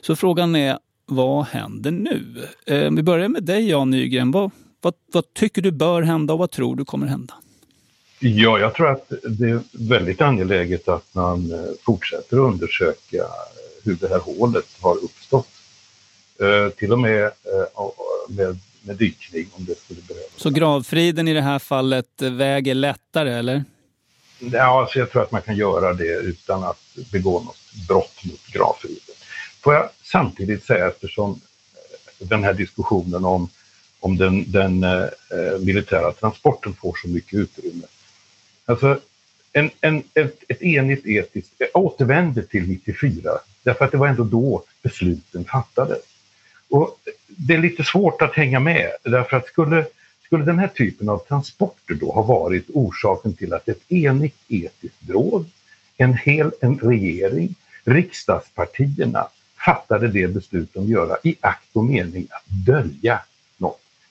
[0.00, 2.46] Så frågan är, vad händer nu?
[2.66, 4.30] Eh, vi börjar med dig Jan Nygren.
[4.30, 4.50] Vad,
[4.80, 7.34] vad, vad tycker du bör hända och vad tror du kommer hända?
[8.20, 13.24] Ja, jag tror att det är väldigt angeläget att man eh, fortsätter att undersöka
[13.84, 15.48] hur det här hålet har uppstått.
[16.40, 17.88] Eh, till och med eh,
[18.28, 20.30] med, med dykning om det skulle behövas.
[20.36, 23.64] Så gravfriden i det här fallet eh, väger lättare, eller?
[24.38, 28.46] Ja, alltså jag tror att man kan göra det utan att begå något brott mot
[28.52, 29.14] gravfriden.
[29.60, 33.48] Får jag samtidigt säga, eftersom eh, den här diskussionen om,
[34.00, 35.08] om den, den eh,
[35.60, 37.86] militära transporten får så mycket utrymme.
[38.68, 39.00] Alltså,
[39.52, 41.52] en, en, ett, ett enigt etiskt...
[41.58, 43.30] Jag återvänder till 94,
[43.62, 46.02] därför att det var ändå då besluten fattades.
[46.70, 49.86] Och det är lite svårt att hänga med, därför att skulle,
[50.24, 55.08] skulle den här typen av transporter då ha varit orsaken till att ett enigt etiskt
[55.08, 55.50] råd,
[55.96, 57.54] en hel en regering,
[57.84, 59.28] riksdagspartierna
[59.64, 63.20] fattade det beslut de göra i akt och mening att dölja.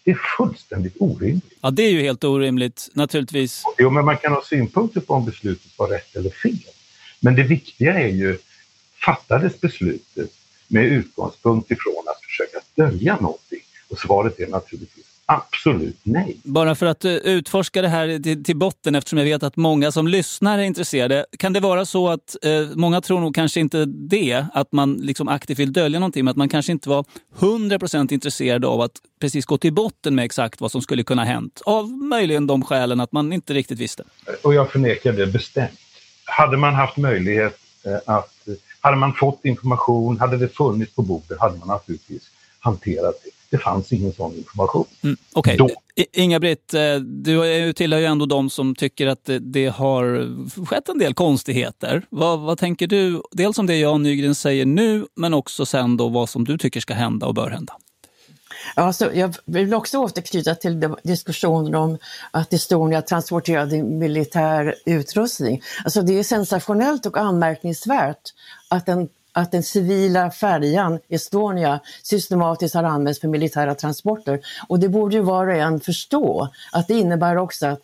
[0.07, 1.53] Det är fullständigt orimligt.
[1.61, 3.63] Ja, det är ju helt orimligt, naturligtvis.
[3.77, 6.59] Jo, men man kan ha synpunkter på om beslutet var rätt eller fel.
[7.19, 8.37] Men det viktiga är ju,
[9.05, 10.31] fattades beslutet
[10.67, 13.59] med utgångspunkt ifrån att försöka dölja någonting?
[13.89, 16.37] Och svaret är naturligtvis absolut nej.
[16.43, 20.07] Bara för att eh, utforska det här till, botten, eftersom jag vet att många som
[20.07, 21.25] lyssnar är intresserade.
[21.39, 25.27] Kan det vara så att eh, många tror nog kanske inte det, att man liksom
[25.27, 27.05] aktivt vill dölja någonting, men att man kanske inte var
[27.39, 31.31] 100% intresserad av att precis gå till botten med exakt vad som skulle kunna ha
[31.31, 31.61] hänt.
[31.65, 34.03] Av möjligen de skälen att man inte riktigt visste.
[34.43, 35.79] Och jag förnekar det bestämt.
[36.25, 38.47] Hade man haft möjlighet eh, att,
[38.81, 42.23] hade man fått information, hade det funnits på bordet, hade man naturligtvis
[42.59, 43.36] hanterat det.
[43.49, 44.85] Det fanns ingen sån information.
[45.03, 45.69] Mm, Okej, Då.
[46.13, 50.89] Inga-Britt, eh, du är ju- tillhör ju ändå de som tycker att det, har skett
[50.89, 52.05] en del konstigheter.
[52.09, 56.09] Vad, vad tänker du, dels om det Jan Nygren säger nu, men också sen då
[56.09, 57.73] vad som du tycker ska hända och bör hända?
[58.75, 61.97] Ja, så jag vill också återknyta till diskussionen om
[62.31, 65.61] att Estonia transporterade militär utrustning.
[65.83, 68.33] Alltså det är sensationellt och anmärkningsvärt
[68.67, 74.39] att den, att den civila färjan Estonia systematiskt har använts för militära transporter.
[74.67, 77.81] Och det borde ju var och en förstå att det innebär också att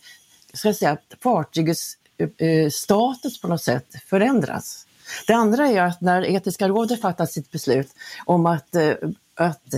[0.54, 4.88] ska jag säga, att fartygets eh, eh status på något sätt förändras.
[5.28, 7.88] Det andra är att när Etiska rådet fattat sitt beslut
[8.26, 8.94] om att, eh,
[9.36, 9.74] att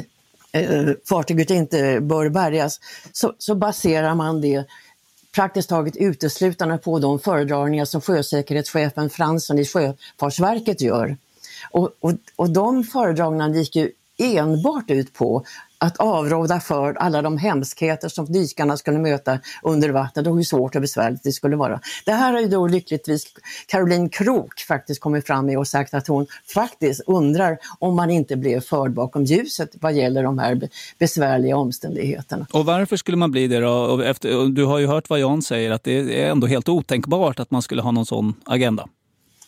[0.52, 2.80] eh, fartyget inte bör bärgas
[3.12, 4.66] så, så baserar man det
[5.36, 11.18] praktiskt taget uteslutande på de föredragningar som sjösäkerhetschefen Fransson i Sjöfartsverket gör.
[11.72, 15.46] Och, och, och de föredragningarna gick ju enbart ut på
[15.78, 20.76] att avråda för alla de hemskheter som dykarna skulle möta under vattnet och hur svårt
[20.76, 21.80] och besvärligt det skulle vara.
[22.06, 23.28] Det här har ju då lyckligtvis
[23.68, 28.36] Caroline Krook faktiskt kommit fram med och sagt att hon faktiskt undrar om man inte
[28.36, 32.48] blev förd bakom ljuset vad gäller de här besvärliga omständigheterna.
[32.54, 34.02] Och varför skulle man bli det då?
[34.02, 37.52] Efter, du har ju hört vad Jan säger, att det är ändå helt otänkbart att
[37.52, 38.88] man skulle ha någon sån agenda.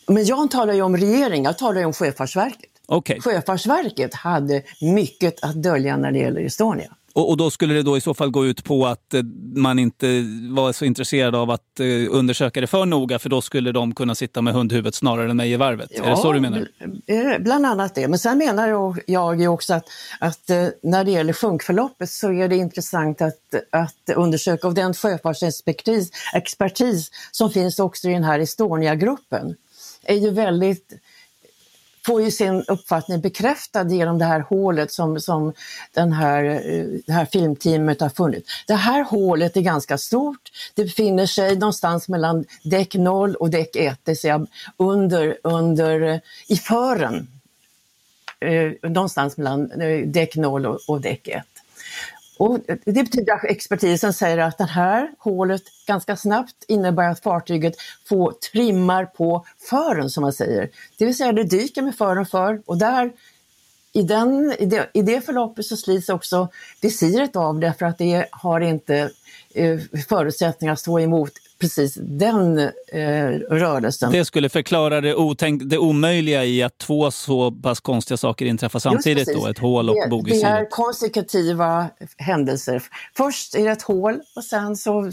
[0.08, 2.70] Men Jan talar ju om regeringen, jag talar ju om Sjöfartsverket.
[2.88, 3.20] Okay.
[3.20, 6.94] Sjöfartsverket hade mycket att dölja när det gäller Estonia.
[7.12, 9.22] Och, och, då skulle det då i så fall gå ut på att eh,
[9.54, 10.06] man inte
[10.50, 14.14] var så intresserad av att eh, undersöka det för noga för då skulle de kunna
[14.14, 15.90] sitta med hundhuvudet snarare än mig i varvet?
[15.94, 16.68] Ja, är det så du menar?
[17.38, 18.08] Bland annat det.
[18.08, 18.68] Men sen menar
[19.06, 19.84] jag ju också att,
[20.20, 24.94] att eh, när det gäller sjunkförloppet så är det intressant att, att undersöka och den
[24.94, 29.54] sjöfartsexpertis expertis som finns också i den här Estonia-gruppen
[30.08, 30.92] är ju väldigt
[32.06, 35.52] får ju sin uppfattning bekräftad genom det här hålet som, som
[35.92, 38.46] den här, eh, det här filmteamet har funnit.
[38.66, 40.50] Det här hålet är ganska stort.
[40.74, 44.46] Det befinner sig någonstans mellan däck 0 och däck 1, det vill säga
[44.76, 47.28] under, under, eh, i fören.
[48.40, 51.44] Eh, någonstans mellan eh, däck 0 och, och däck 1.
[52.38, 57.74] Och det betyder att expertisen säger att det här hålet ganska snabbt innebär att fartyget
[58.08, 60.70] får trimmar på fören som man säger.
[60.98, 63.12] Det vill säga det dyker med fören för och där
[63.92, 66.48] i, den, i, det, i det förloppet så slits också
[66.82, 69.10] visiret av därför att det har inte
[69.54, 69.78] eh,
[70.08, 74.12] förutsättningar att stå emot precis den eh, rörelsen.
[74.12, 78.78] Det skulle förklara det, otänk, det omöjliga i att två så pass konstiga saker inträffar
[78.78, 81.86] samtidigt, då, ett hål och bog Det är konsekutiva
[82.16, 82.82] händelser.
[83.16, 85.04] Först är det ett hål och sen så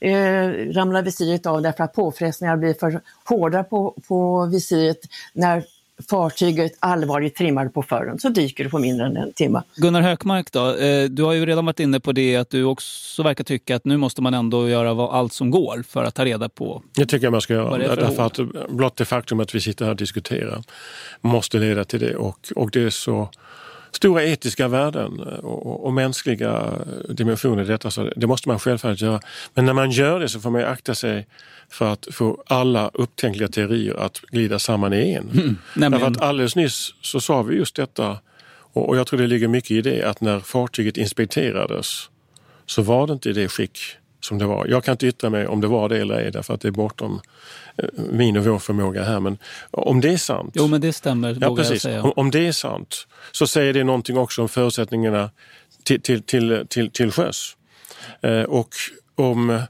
[0.00, 4.98] eh, ramlar visiret av därför att påfrestningar blir för hårda på, på visiret
[5.32, 5.64] när
[6.10, 9.62] fartyget allvarligt trimmar på fören så dyker det på mindre än en timme.
[9.76, 13.22] Gunnar Hökmark då, eh, du har ju redan varit inne på det att du också
[13.22, 16.48] verkar tycka att nu måste man ändå göra allt som går för att ta reda
[16.48, 17.96] på Det tycker jag man ska göra.
[17.96, 18.38] Därför att
[18.68, 20.62] blott det faktum att vi sitter här och diskuterar
[21.20, 23.28] måste leda till det och, och det är så
[23.98, 26.72] stora etiska värden och, och, mänskliga
[27.08, 27.90] dimensioner i detta.
[27.90, 29.20] Så det måste man självfallet göra.
[29.54, 31.26] Men när man gör det så får man akta sig
[31.68, 35.30] för att få alla upptänkliga teorier att glida samman i en.
[35.30, 38.18] Mm, Därför att alldeles nyss så sa vi just detta
[38.72, 42.10] och, och jag tror det ligger mycket i det att när fartyget inspekterades
[42.66, 43.78] så var det inte i det skick
[44.28, 44.66] som det var.
[44.66, 46.72] Jag kan inte yttra mig om det var det eller ej därför att det är
[46.72, 47.20] bortom
[47.76, 49.20] eh, min och vår förmåga här.
[49.20, 49.38] Men
[49.70, 50.52] om det är sant.
[50.56, 51.84] Jo men det stämmer, ja, precis.
[51.84, 55.30] Om, om, det är sant så säger det någonting också om förutsättningarna
[55.84, 57.56] till, till, till, till, till sjöss.
[58.20, 58.74] Eh, och
[59.14, 59.60] om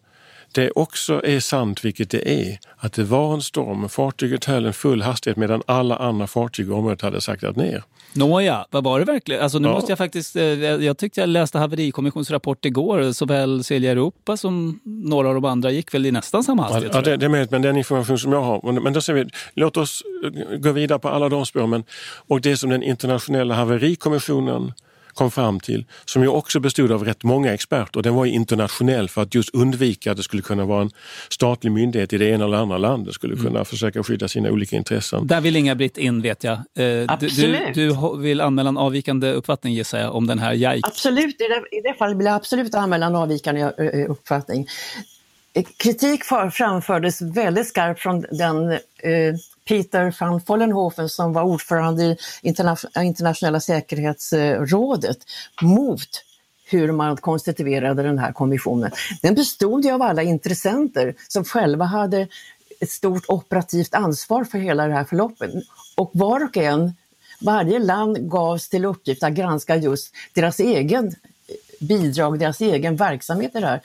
[0.52, 3.88] det också är sant, vilket det är, att det var en storm.
[3.88, 7.82] Fartyget höll en full hastighet medan alla andra fartyg i området hade saktat ner.
[8.12, 9.42] Nåja, vad var det verkligen?
[9.42, 9.74] Alltså, nu ja.
[9.74, 10.36] måste jag faktiskt...
[10.36, 13.12] Eh, jag tyckte jag läste haverikommissionsrapport igår.
[13.12, 16.94] Såväl Silja Europa som några av de andra gick väl i nästan samma hastighet.
[16.94, 18.72] Ja, det, det är möjligt, men den information som jag har.
[18.72, 21.84] Men då säger vi, låt oss eh, gå vidare på alla de spåren.
[22.26, 24.72] Och det som den internationella haverikommissionen
[25.18, 28.02] kom fram till, som ju också bestod av rätt många experter.
[28.02, 30.90] Den var internationell för att just undvika att det skulle kunna vara en
[31.28, 33.44] statlig myndighet i det ena eller andra landet skulle mm.
[33.44, 33.64] kunna mm.
[33.64, 35.26] försöka skydda sina olika intressen.
[35.26, 36.52] Där vill Inga-Britt in vet jag.
[36.52, 37.74] Eh, absolut.
[37.74, 40.84] Du, du, vill anmäla en avvikande uppfattning gissar jag om den här JAIC.
[40.84, 44.66] Absolut, i det, i det fallet vill jag absolut anmäla en avvikande eh, uppfattning.
[45.76, 49.34] Kritik framfördes väldigt skarpt från den eh,
[49.68, 52.54] Peter van Vollenhofen som var ordförande i
[53.02, 55.18] internationella säkerhetsrådet
[55.62, 56.08] mot
[56.70, 58.90] hur man konstituerade den här kommissionen.
[59.22, 62.28] Den bestod ju av alla intressenter som själva hade
[62.80, 65.50] ett stort operativt ansvar för hela det här förloppet.
[65.96, 66.92] Och var och en,
[67.40, 71.14] varje land gavs till uppgift att granska just deras egen
[71.80, 73.80] bidrag, deras egen verksamhet i det här.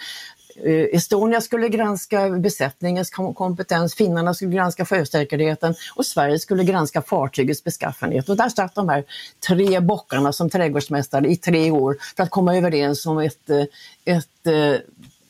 [0.55, 7.63] Eh, Estonia skulle granska besättningens kompetens, finnarna skulle granska sjösäkerheten och Sverige skulle granska fartygets
[7.63, 8.29] beskaffenhet.
[8.29, 9.03] Och där satt de här
[9.47, 13.63] tre bockarna som trädgårdsmästare i tre år för att komma överens om ett, eh,
[14.05, 14.79] ett, eh,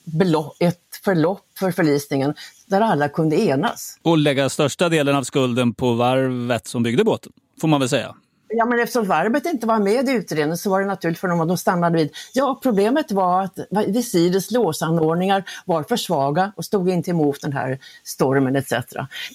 [0.04, 2.34] belopp, ett förlopp för förlisningen
[2.66, 4.00] där alla kunde enas.
[4.02, 8.16] Och lägga största delen av skulden på varvet som byggde båten, får man väl säga.
[8.56, 11.42] Ja, men eftersom varvet inte var med i utredningen så var det naturligt för dem
[11.42, 12.16] att de stannade vid.
[12.34, 17.80] Ja, problemet var att visirets låsanordningar var för svaga och stod inte emot den här
[18.04, 18.74] stormen etc.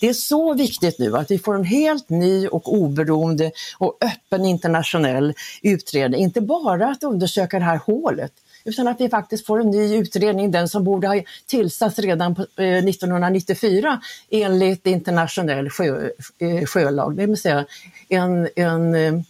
[0.01, 4.45] Det är så viktigt nu att vi får en helt ny och oberoende och öppen
[4.45, 6.21] internationell utredning.
[6.21, 8.33] Inte bara att undersöka det här hålet
[8.65, 14.01] utan att vi faktiskt får en ny utredning, den som borde ha tillsatts redan 1994
[14.31, 17.65] eh, enligt internationell sjö, eh, sjölag, det vill säga
[18.09, 19.21] en, en eh,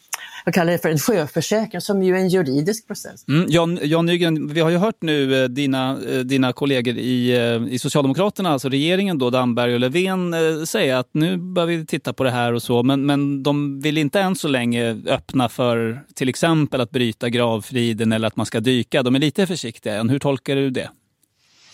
[0.49, 3.25] jag kallar det för en sjöförsäkring som ju är en juridisk process.
[3.29, 7.37] Mm, Jan, Jan Nygren, vi har ju hört nu eh, dina, eh, dina kollegor i,
[7.37, 10.35] eh, i Socialdemokraterna, alltså regeringen då, Damberg och Löfven,
[10.67, 12.83] säga att nu bör vi titta på det här och så.
[12.83, 18.13] Men, men de vill inte än så länge öppna för till exempel att bryta gravfriden
[18.13, 19.03] eller att man ska dyka.
[19.03, 20.03] De är lite försiktiga.
[20.03, 20.91] Hur tolkar du det?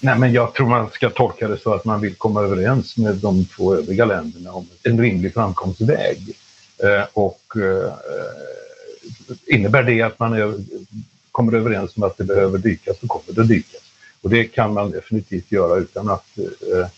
[0.00, 3.14] Nej, men jag tror man ska tolka det så att man vill komma överens med
[3.14, 6.36] de två övriga länderna om en rimlig framkomstväg.
[6.78, 7.92] Eh, och eh,
[9.46, 10.55] innebär det att man är,
[11.32, 13.82] kommer överens om att det behöver dykas så kommer det dykas.
[14.22, 16.88] Och det kan man definitivt göra utan att eh, eh,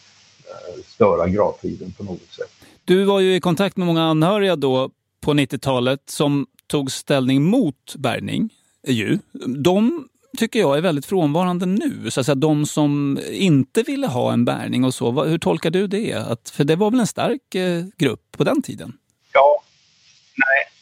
[0.86, 2.50] störa gravfriden på något sätt.
[2.84, 4.90] Du var ju i kontakt med många anhöriga då
[5.20, 8.50] på 90-talet som tog ställning mot bärgning.
[8.86, 9.18] Ju.
[9.58, 12.10] De tycker jag är väldigt frånvarande nu.
[12.10, 15.24] Så att säga, de som inte ville ha en bärgning och så.
[15.24, 16.14] Hur tolkar du det?
[16.14, 18.92] Att, för det var väl en stark eh, grupp på den tiden?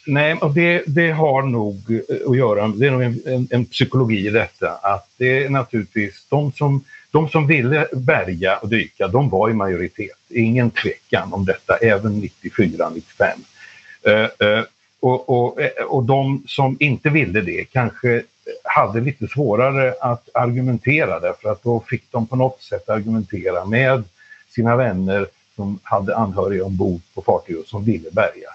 [0.06, 3.64] Nej, och det, det har nog eh, att göra, det är nog en, en, en,
[3.64, 9.08] psykologi i detta, att det är naturligtvis de som, de som ville bärga och dyka,
[9.08, 10.18] de var i majoritet.
[10.28, 13.38] Ingen tvekan om detta, även 94, 95.
[14.08, 14.64] Uh, uh,
[15.00, 18.22] och, och, eh, och de som inte ville det kanske
[18.64, 24.04] hade lite svårare att argumentera därför att då fick de på något sätt argumentera med
[24.54, 25.26] sina vänner
[25.56, 28.48] som hade anhöriga ombord på fartyget som ville bärga.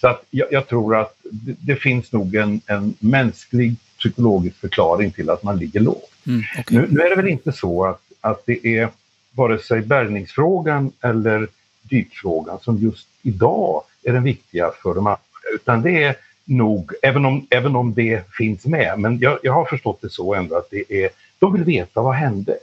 [0.00, 5.10] Så att jag, jag tror att det, det, finns nog en, en mänsklig psykologisk förklaring
[5.10, 6.12] till att man ligger lågt.
[6.26, 6.78] Mm, okay.
[6.78, 8.88] nu, nu, är det väl inte så att, att det är
[9.30, 11.48] vare sig bärgningsfrågan eller
[11.82, 15.18] dykfrågan som just idag är den viktiga för de andra,
[15.54, 19.64] utan det är nog, även om, även om det finns med, men jag, jag har
[19.64, 22.56] förstått det så ändå att det är, de vill veta vad hände.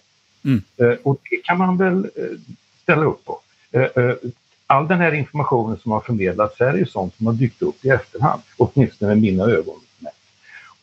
[0.44, 0.62] Mm.
[0.82, 2.40] Uh, och det kan man väl uh,
[2.84, 3.40] ställa upp på.
[3.76, 4.14] Uh,
[4.68, 7.86] all den här informationen som har förmedlats här är ju sånt som har dykt upp
[7.86, 9.80] i efterhand, åtminstone med mina ögon.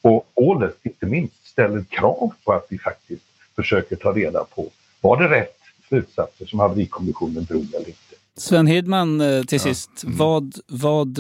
[0.03, 3.23] Och ålet, inte minst, ställer krav på att vi faktiskt
[3.57, 4.69] försöker ta reda på,
[5.01, 7.99] var det rätt slutsatser som haverikommissionen drog eller inte?
[8.37, 10.07] Sven Hedman, till sist, ja.
[10.07, 10.19] mm.
[10.19, 11.19] vad, vad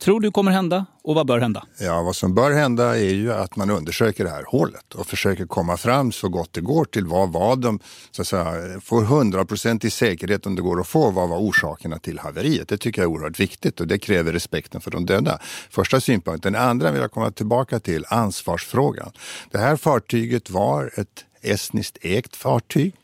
[0.00, 1.66] tror du kommer hända och vad bör hända?
[1.78, 5.46] Ja, vad som bör hända är ju att man undersöker det här hålet och försöker
[5.46, 9.92] komma fram så gott det går till vad var de, så att säga, får hundraprocentig
[9.92, 12.68] säkerhet om det går att få, vad var orsakerna till haveriet?
[12.68, 15.38] Det tycker jag är oerhört viktigt och det kräver respekten för de döda.
[15.70, 16.52] Första synpunkten.
[16.52, 19.12] Den andra vill jag komma tillbaka till, ansvarsfrågan.
[19.50, 22.94] Det här fartyget var ett estniskt ägt fartyg.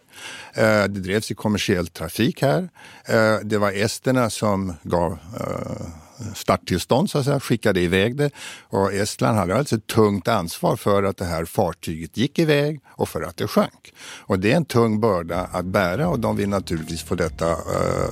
[0.55, 2.69] Eh, det drevs i kommersiell trafik här.
[3.05, 5.87] Eh, det var esterna som gav eh,
[6.35, 8.31] starttillstånd så att säga, skickade iväg det.
[8.69, 13.09] Och Estland hade alltså ett tungt ansvar för att det här fartyget gick iväg och
[13.09, 13.95] för att det sjönk.
[14.19, 17.57] Och det är en tung börda att bära och de vill naturligtvis få detta uh,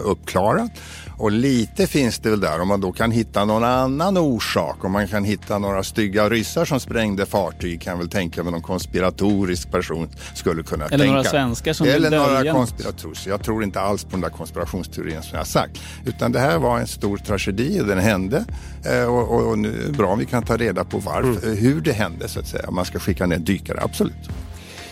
[0.01, 0.71] uppklarat.
[1.19, 4.85] Och lite finns det väl där om man då kan hitta någon annan orsak.
[4.85, 8.53] Om man kan hitta några stygga ryssar som sprängde fartyg kan jag väl tänka mig
[8.53, 11.05] någon konspiratorisk person skulle kunna Eller tänka.
[11.05, 13.31] Eller några svenskar som Eller vill några konspiratoriska.
[13.31, 15.81] Jag tror inte alls på den där konspirationsteorin som jag har sagt.
[16.05, 18.45] Utan det här var en stor tragedi den hände.
[18.85, 21.47] Eh, och, och, och nu är det bra om vi kan ta reda på varför,
[21.47, 21.59] mm.
[21.59, 22.71] hur det hände så att säga.
[22.71, 24.31] Man ska skicka ner dykare, absolut.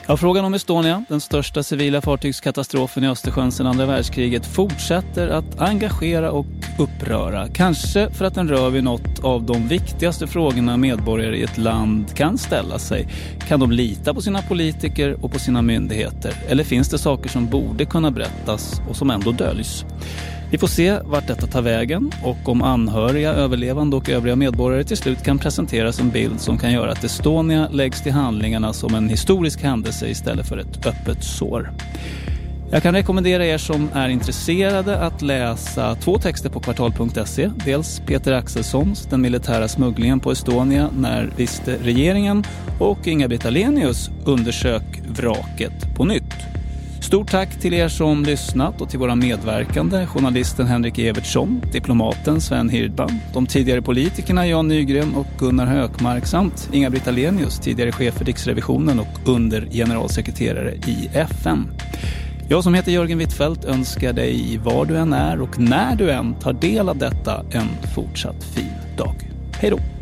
[0.06, 5.60] Ja, frågan om Estonia, den största civila fartygskatastrofen i Östersjön sedan andra världskriget, fortsätter att
[5.60, 6.46] engagera och
[6.78, 7.48] uppröra.
[7.48, 12.16] Kanske för att den rör vid något av de viktigaste frågorna medborgare i ett land
[12.16, 13.08] kan ställa sig.
[13.48, 16.34] Kan de lita på sina politiker och på sina myndigheter?
[16.48, 19.84] Eller finns det saker som borde kunna berättas och som ändå döljs?
[20.52, 24.96] Vi får se vart detta tar vägen och om anhöriga, överlevande och övriga medborgare till
[24.96, 29.08] slut kan presenteras en bild som kan göra att Estonia läggs till handlingarna som en
[29.08, 31.72] historisk händelse istället för ett öppet sår.
[32.70, 37.50] Jag kan rekommendera er som är intresserade att läsa två texter på kvartal.se.
[37.64, 42.44] Dels Peter Axelssons Den militära smugglingen på Estonia, när visste regeringen?
[42.80, 46.31] och Inga-Britt Ahlenius Undersök vraket på nytt.
[47.12, 52.68] Stort tack till er som lyssnat och till våra medverkande, journalisten Henrik Evertsson, diplomaten Sven
[52.68, 58.24] Hirdman, de tidigare politikerna Jan Nygren och Gunnar Hökmark samt Inga-Britt Ahlenius, tidigare chef för
[58.24, 61.66] Riksrevisionen och under generalsekreterare i FN.
[62.48, 66.34] Jag som heter Jörgen Wittfeldt önskar dig var du än är och när du än
[66.34, 69.14] tar del av detta en fortsatt fin dag.
[69.60, 70.01] Hej då!